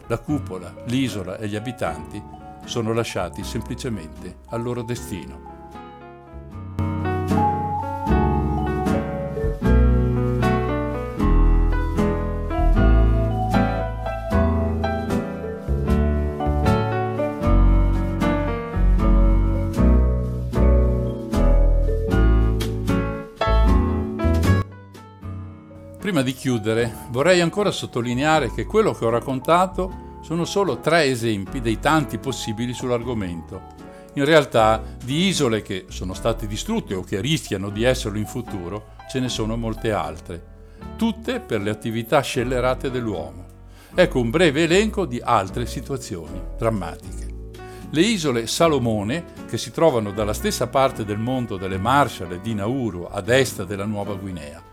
[0.09, 2.21] La cupola, l'isola e gli abitanti
[2.65, 5.56] sono lasciati semplicemente al loro destino.
[26.07, 31.61] Prima di chiudere vorrei ancora sottolineare che quello che ho raccontato sono solo tre esempi
[31.61, 33.61] dei tanti possibili sull'argomento.
[34.15, 38.91] In realtà di isole che sono state distrutte o che rischiano di esserlo in futuro
[39.11, 40.45] ce ne sono molte altre,
[40.97, 43.45] tutte per le attività scellerate dell'uomo.
[43.93, 47.27] Ecco un breve elenco di altre situazioni drammatiche.
[47.91, 52.55] Le isole Salomone, che si trovano dalla stessa parte del mondo delle Marshall e di
[52.55, 54.66] Nauru, ad est della Nuova Guinea.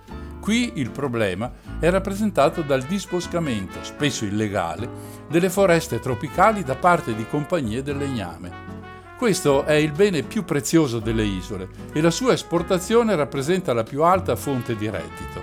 [0.43, 4.89] Qui il problema è rappresentato dal disboscamento, spesso illegale,
[5.29, 8.51] delle foreste tropicali da parte di compagnie del legname.
[9.17, 14.03] Questo è il bene più prezioso delle isole e la sua esportazione rappresenta la più
[14.03, 15.41] alta fonte di reddito.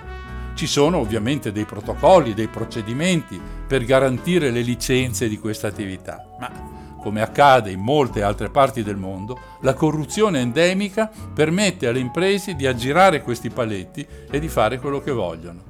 [0.53, 6.80] Ci sono ovviamente dei protocolli, dei procedimenti per garantire le licenze di questa attività, ma
[7.01, 12.67] come accade in molte altre parti del mondo, la corruzione endemica permette alle imprese di
[12.67, 15.69] aggirare questi paletti e di fare quello che vogliono.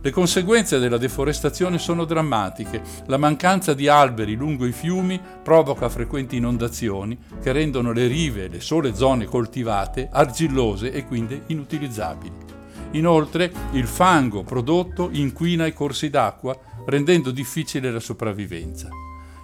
[0.00, 2.82] Le conseguenze della deforestazione sono drammatiche.
[3.06, 8.48] La mancanza di alberi lungo i fiumi provoca frequenti inondazioni che rendono le rive e
[8.48, 12.46] le sole zone coltivate argillose e quindi inutilizzabili.
[12.92, 16.56] Inoltre, il fango prodotto inquina i corsi d'acqua,
[16.86, 18.88] rendendo difficile la sopravvivenza.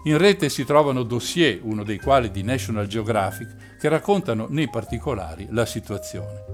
[0.06, 5.46] In rete si trovano dossier, uno dei quali di National Geographic, che raccontano nei particolari
[5.50, 6.44] la situazione.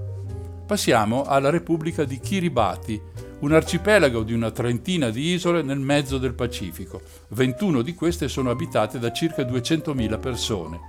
[0.65, 3.01] Passiamo alla Repubblica di Kiribati,
[3.39, 7.01] un arcipelago di una trentina di isole nel mezzo del Pacifico.
[7.29, 10.79] 21 di queste sono abitate da circa 200.000 persone.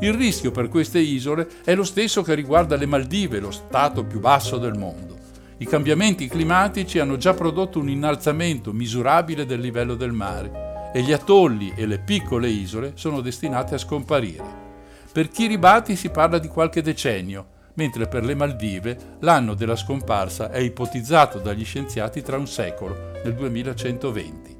[0.00, 4.18] Il rischio per queste isole è lo stesso che riguarda le Maldive, lo stato più
[4.18, 5.14] basso del mondo.
[5.58, 11.12] I cambiamenti climatici hanno già prodotto un innalzamento misurabile del livello del mare e gli
[11.12, 14.66] atolli e le piccole isole sono destinate a scomparire.
[15.12, 20.58] Per Kiribati si parla di qualche decennio, mentre per le Maldive l'anno della scomparsa è
[20.58, 24.56] ipotizzato dagli scienziati tra un secolo, nel 2120.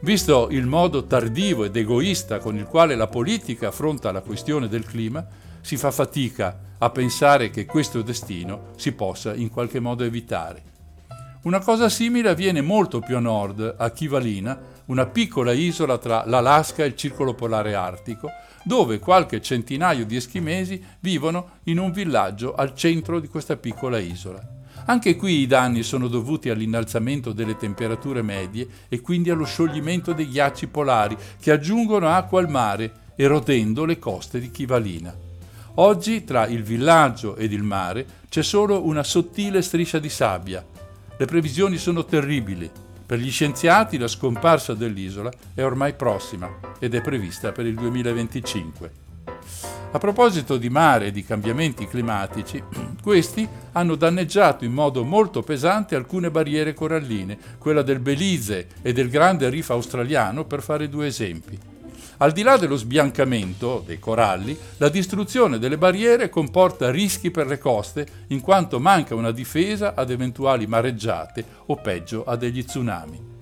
[0.00, 4.84] Visto il modo tardivo ed egoista con il quale la politica affronta la questione del
[4.84, 5.26] clima,
[5.60, 10.62] si fa fatica a pensare che questo destino si possa in qualche modo evitare.
[11.42, 14.58] Una cosa simile avviene molto più a nord, a Kivalina,
[14.88, 18.30] una piccola isola tra l'Alaska e il circolo polare artico,
[18.64, 24.56] dove qualche centinaio di eschimesi vivono in un villaggio al centro di questa piccola isola.
[24.86, 30.28] Anche qui i danni sono dovuti all'innalzamento delle temperature medie e quindi allo scioglimento dei
[30.28, 35.14] ghiacci polari che aggiungono acqua al mare, erodendo le coste di Kivalina.
[35.74, 40.64] Oggi tra il villaggio ed il mare c'è solo una sottile striscia di sabbia,
[41.20, 42.70] le previsioni sono terribili.
[43.08, 48.92] Per gli scienziati la scomparsa dell'isola è ormai prossima ed è prevista per il 2025.
[49.92, 52.62] A proposito di mare e di cambiamenti climatici,
[53.02, 59.08] questi hanno danneggiato in modo molto pesante alcune barriere coralline, quella del Belize e del
[59.08, 61.77] grande Reef australiano per fare due esempi.
[62.20, 67.58] Al di là dello sbiancamento dei coralli, la distruzione delle barriere comporta rischi per le
[67.58, 73.36] coste in quanto manca una difesa ad eventuali mareggiate o peggio a degli tsunami.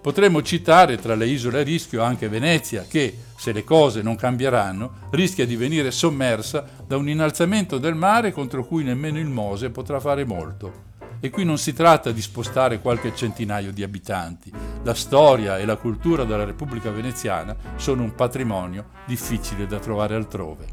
[0.00, 5.08] Potremmo citare tra le isole a rischio anche Venezia che, se le cose non cambieranno,
[5.10, 10.00] rischia di venire sommersa da un innalzamento del mare contro cui nemmeno il Mose potrà
[10.00, 10.87] fare molto.
[11.20, 14.52] E qui non si tratta di spostare qualche centinaio di abitanti.
[14.84, 20.66] La storia e la cultura della Repubblica Veneziana sono un patrimonio difficile da trovare altrove.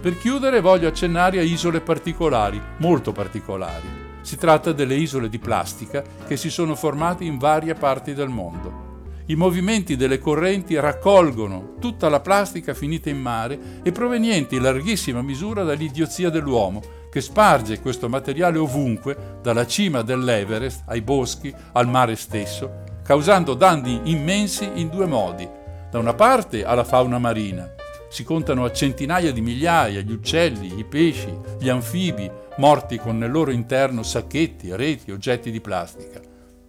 [0.00, 3.86] Per chiudere voglio accennare a isole particolari, molto particolari.
[4.22, 8.88] Si tratta delle isole di plastica che si sono formate in varie parti del mondo.
[9.26, 15.20] I movimenti delle correnti raccolgono tutta la plastica finita in mare e proveniente in larghissima
[15.20, 22.14] misura dall'idiozia dell'uomo, che sparge questo materiale ovunque, dalla cima dell'Everest ai boschi, al mare
[22.14, 25.48] stesso, causando danni immensi in due modi.
[25.90, 27.68] Da una parte alla fauna marina.
[28.08, 33.30] Si contano a centinaia di migliaia gli uccelli, i pesci, gli anfibi, morti con nel
[33.30, 36.20] loro interno sacchetti, reti, oggetti di plastica.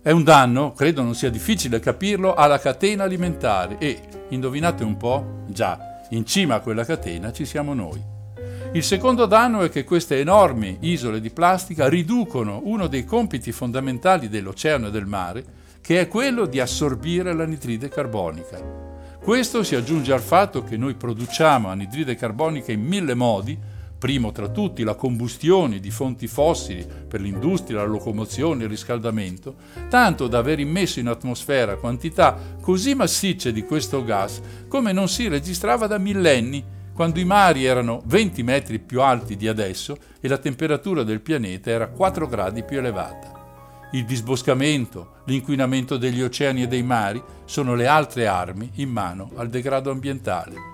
[0.02, 5.44] È un danno, credo non sia difficile capirlo, alla catena alimentare e, indovinate un po',
[5.48, 8.21] già, in cima a quella catena ci siamo noi.
[8.74, 14.30] Il secondo danno è che queste enormi isole di plastica riducono uno dei compiti fondamentali
[14.30, 15.44] dell'oceano e del mare,
[15.82, 18.62] che è quello di assorbire l'anidride carbonica.
[19.22, 23.60] Questo si aggiunge al fatto che noi produciamo anidride carbonica in mille modi,
[24.00, 29.56] primo tra tutti la combustione di fonti fossili per l'industria, la locomozione e il riscaldamento,
[29.90, 35.28] tanto da aver immesso in atmosfera quantità così massicce di questo gas come non si
[35.28, 40.38] registrava da millenni quando i mari erano 20 metri più alti di adesso e la
[40.38, 43.40] temperatura del pianeta era 4 gradi più elevata.
[43.94, 49.50] Il disboscamento, l'inquinamento degli oceani e dei mari sono le altre armi in mano al
[49.50, 50.70] degrado ambientale.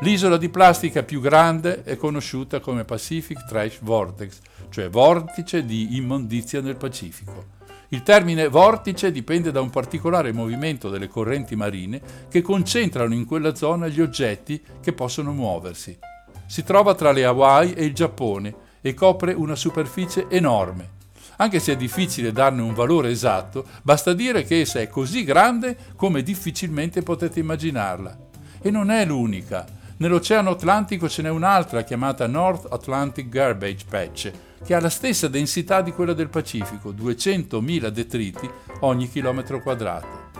[0.00, 4.38] L'isola di plastica più grande è conosciuta come Pacific Trash Vortex,
[4.68, 7.60] cioè vortice di immondizia nel Pacifico.
[7.92, 13.54] Il termine vortice dipende da un particolare movimento delle correnti marine che concentrano in quella
[13.54, 15.98] zona gli oggetti che possono muoversi.
[16.46, 21.00] Si trova tra le Hawaii e il Giappone e copre una superficie enorme.
[21.36, 25.76] Anche se è difficile darne un valore esatto, basta dire che essa è così grande
[25.94, 28.16] come difficilmente potete immaginarla.
[28.62, 29.66] E non è l'unica.
[29.98, 34.32] Nell'Oceano Atlantico ce n'è un'altra chiamata North Atlantic Garbage Patch,
[34.64, 38.48] che ha la stessa densità di quella del Pacifico, 200.000 detriti
[38.80, 40.30] ogni chilometro quadrato.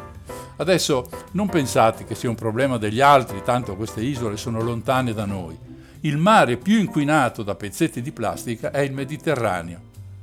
[0.56, 5.24] Adesso non pensate che sia un problema degli altri, tanto queste isole sono lontane da
[5.24, 5.58] noi.
[6.00, 9.80] Il mare più inquinato da pezzetti di plastica è il Mediterraneo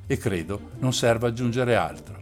[0.07, 2.17] e credo non serva aggiungere altro.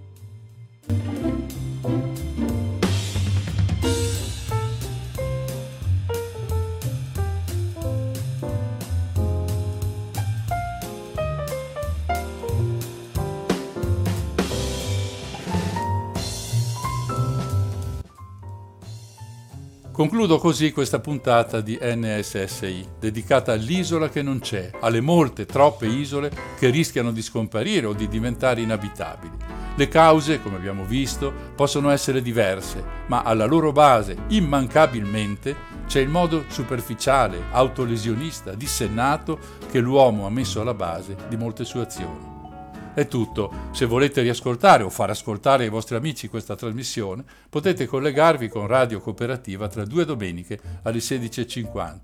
[19.97, 26.31] Concludo così questa puntata di NSSI, dedicata all'isola che non c'è, alle molte, troppe isole
[26.59, 29.35] che rischiano di scomparire o di diventare inabitabili.
[29.75, 35.55] Le cause, come abbiamo visto, possono essere diverse, ma alla loro base, immancabilmente,
[35.87, 39.39] c'è il modo superficiale, autolesionista, dissennato
[39.71, 42.36] che l'uomo ha messo alla base di molte sue azioni.
[42.97, 43.69] È tutto.
[43.73, 49.01] Se volete riascoltare o far ascoltare ai vostri amici questa trasmissione, potete collegarvi con Radio
[49.01, 51.97] Cooperativa tra due domeniche alle 16.50.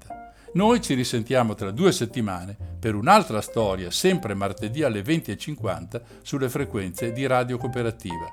[0.53, 7.11] Noi ci risentiamo tra due settimane per un'altra storia, sempre martedì alle 20.50 sulle frequenze
[7.11, 8.31] di Radio Cooperativa.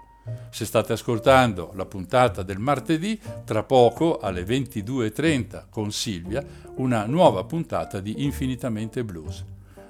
[0.50, 6.44] Se state ascoltando la puntata del martedì, tra poco alle 22.30 con Silvia,
[6.74, 9.46] una nuova puntata di Infinitamente Blues.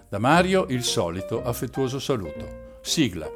[0.09, 2.60] Da Mario il solito affettuoso saluto.
[2.83, 3.31] Sigla.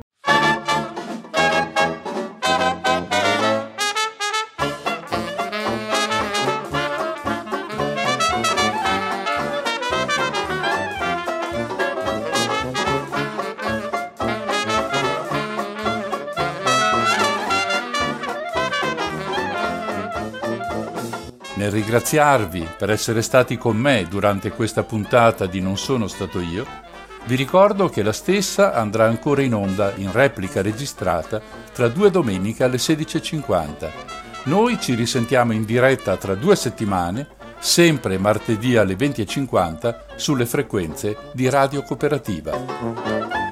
[21.57, 26.67] Nel ringraziarvi per essere stati con me durante questa puntata di Non sono stato io,
[27.27, 31.41] vi ricordo che la stessa andrà ancora in onda in replica registrata
[31.73, 33.91] tra due domeniche alle 16.50.
[34.45, 41.49] Noi ci risentiamo in diretta tra due settimane, sempre martedì alle 20.50, sulle frequenze di
[41.49, 43.44] Radio Cooperativa.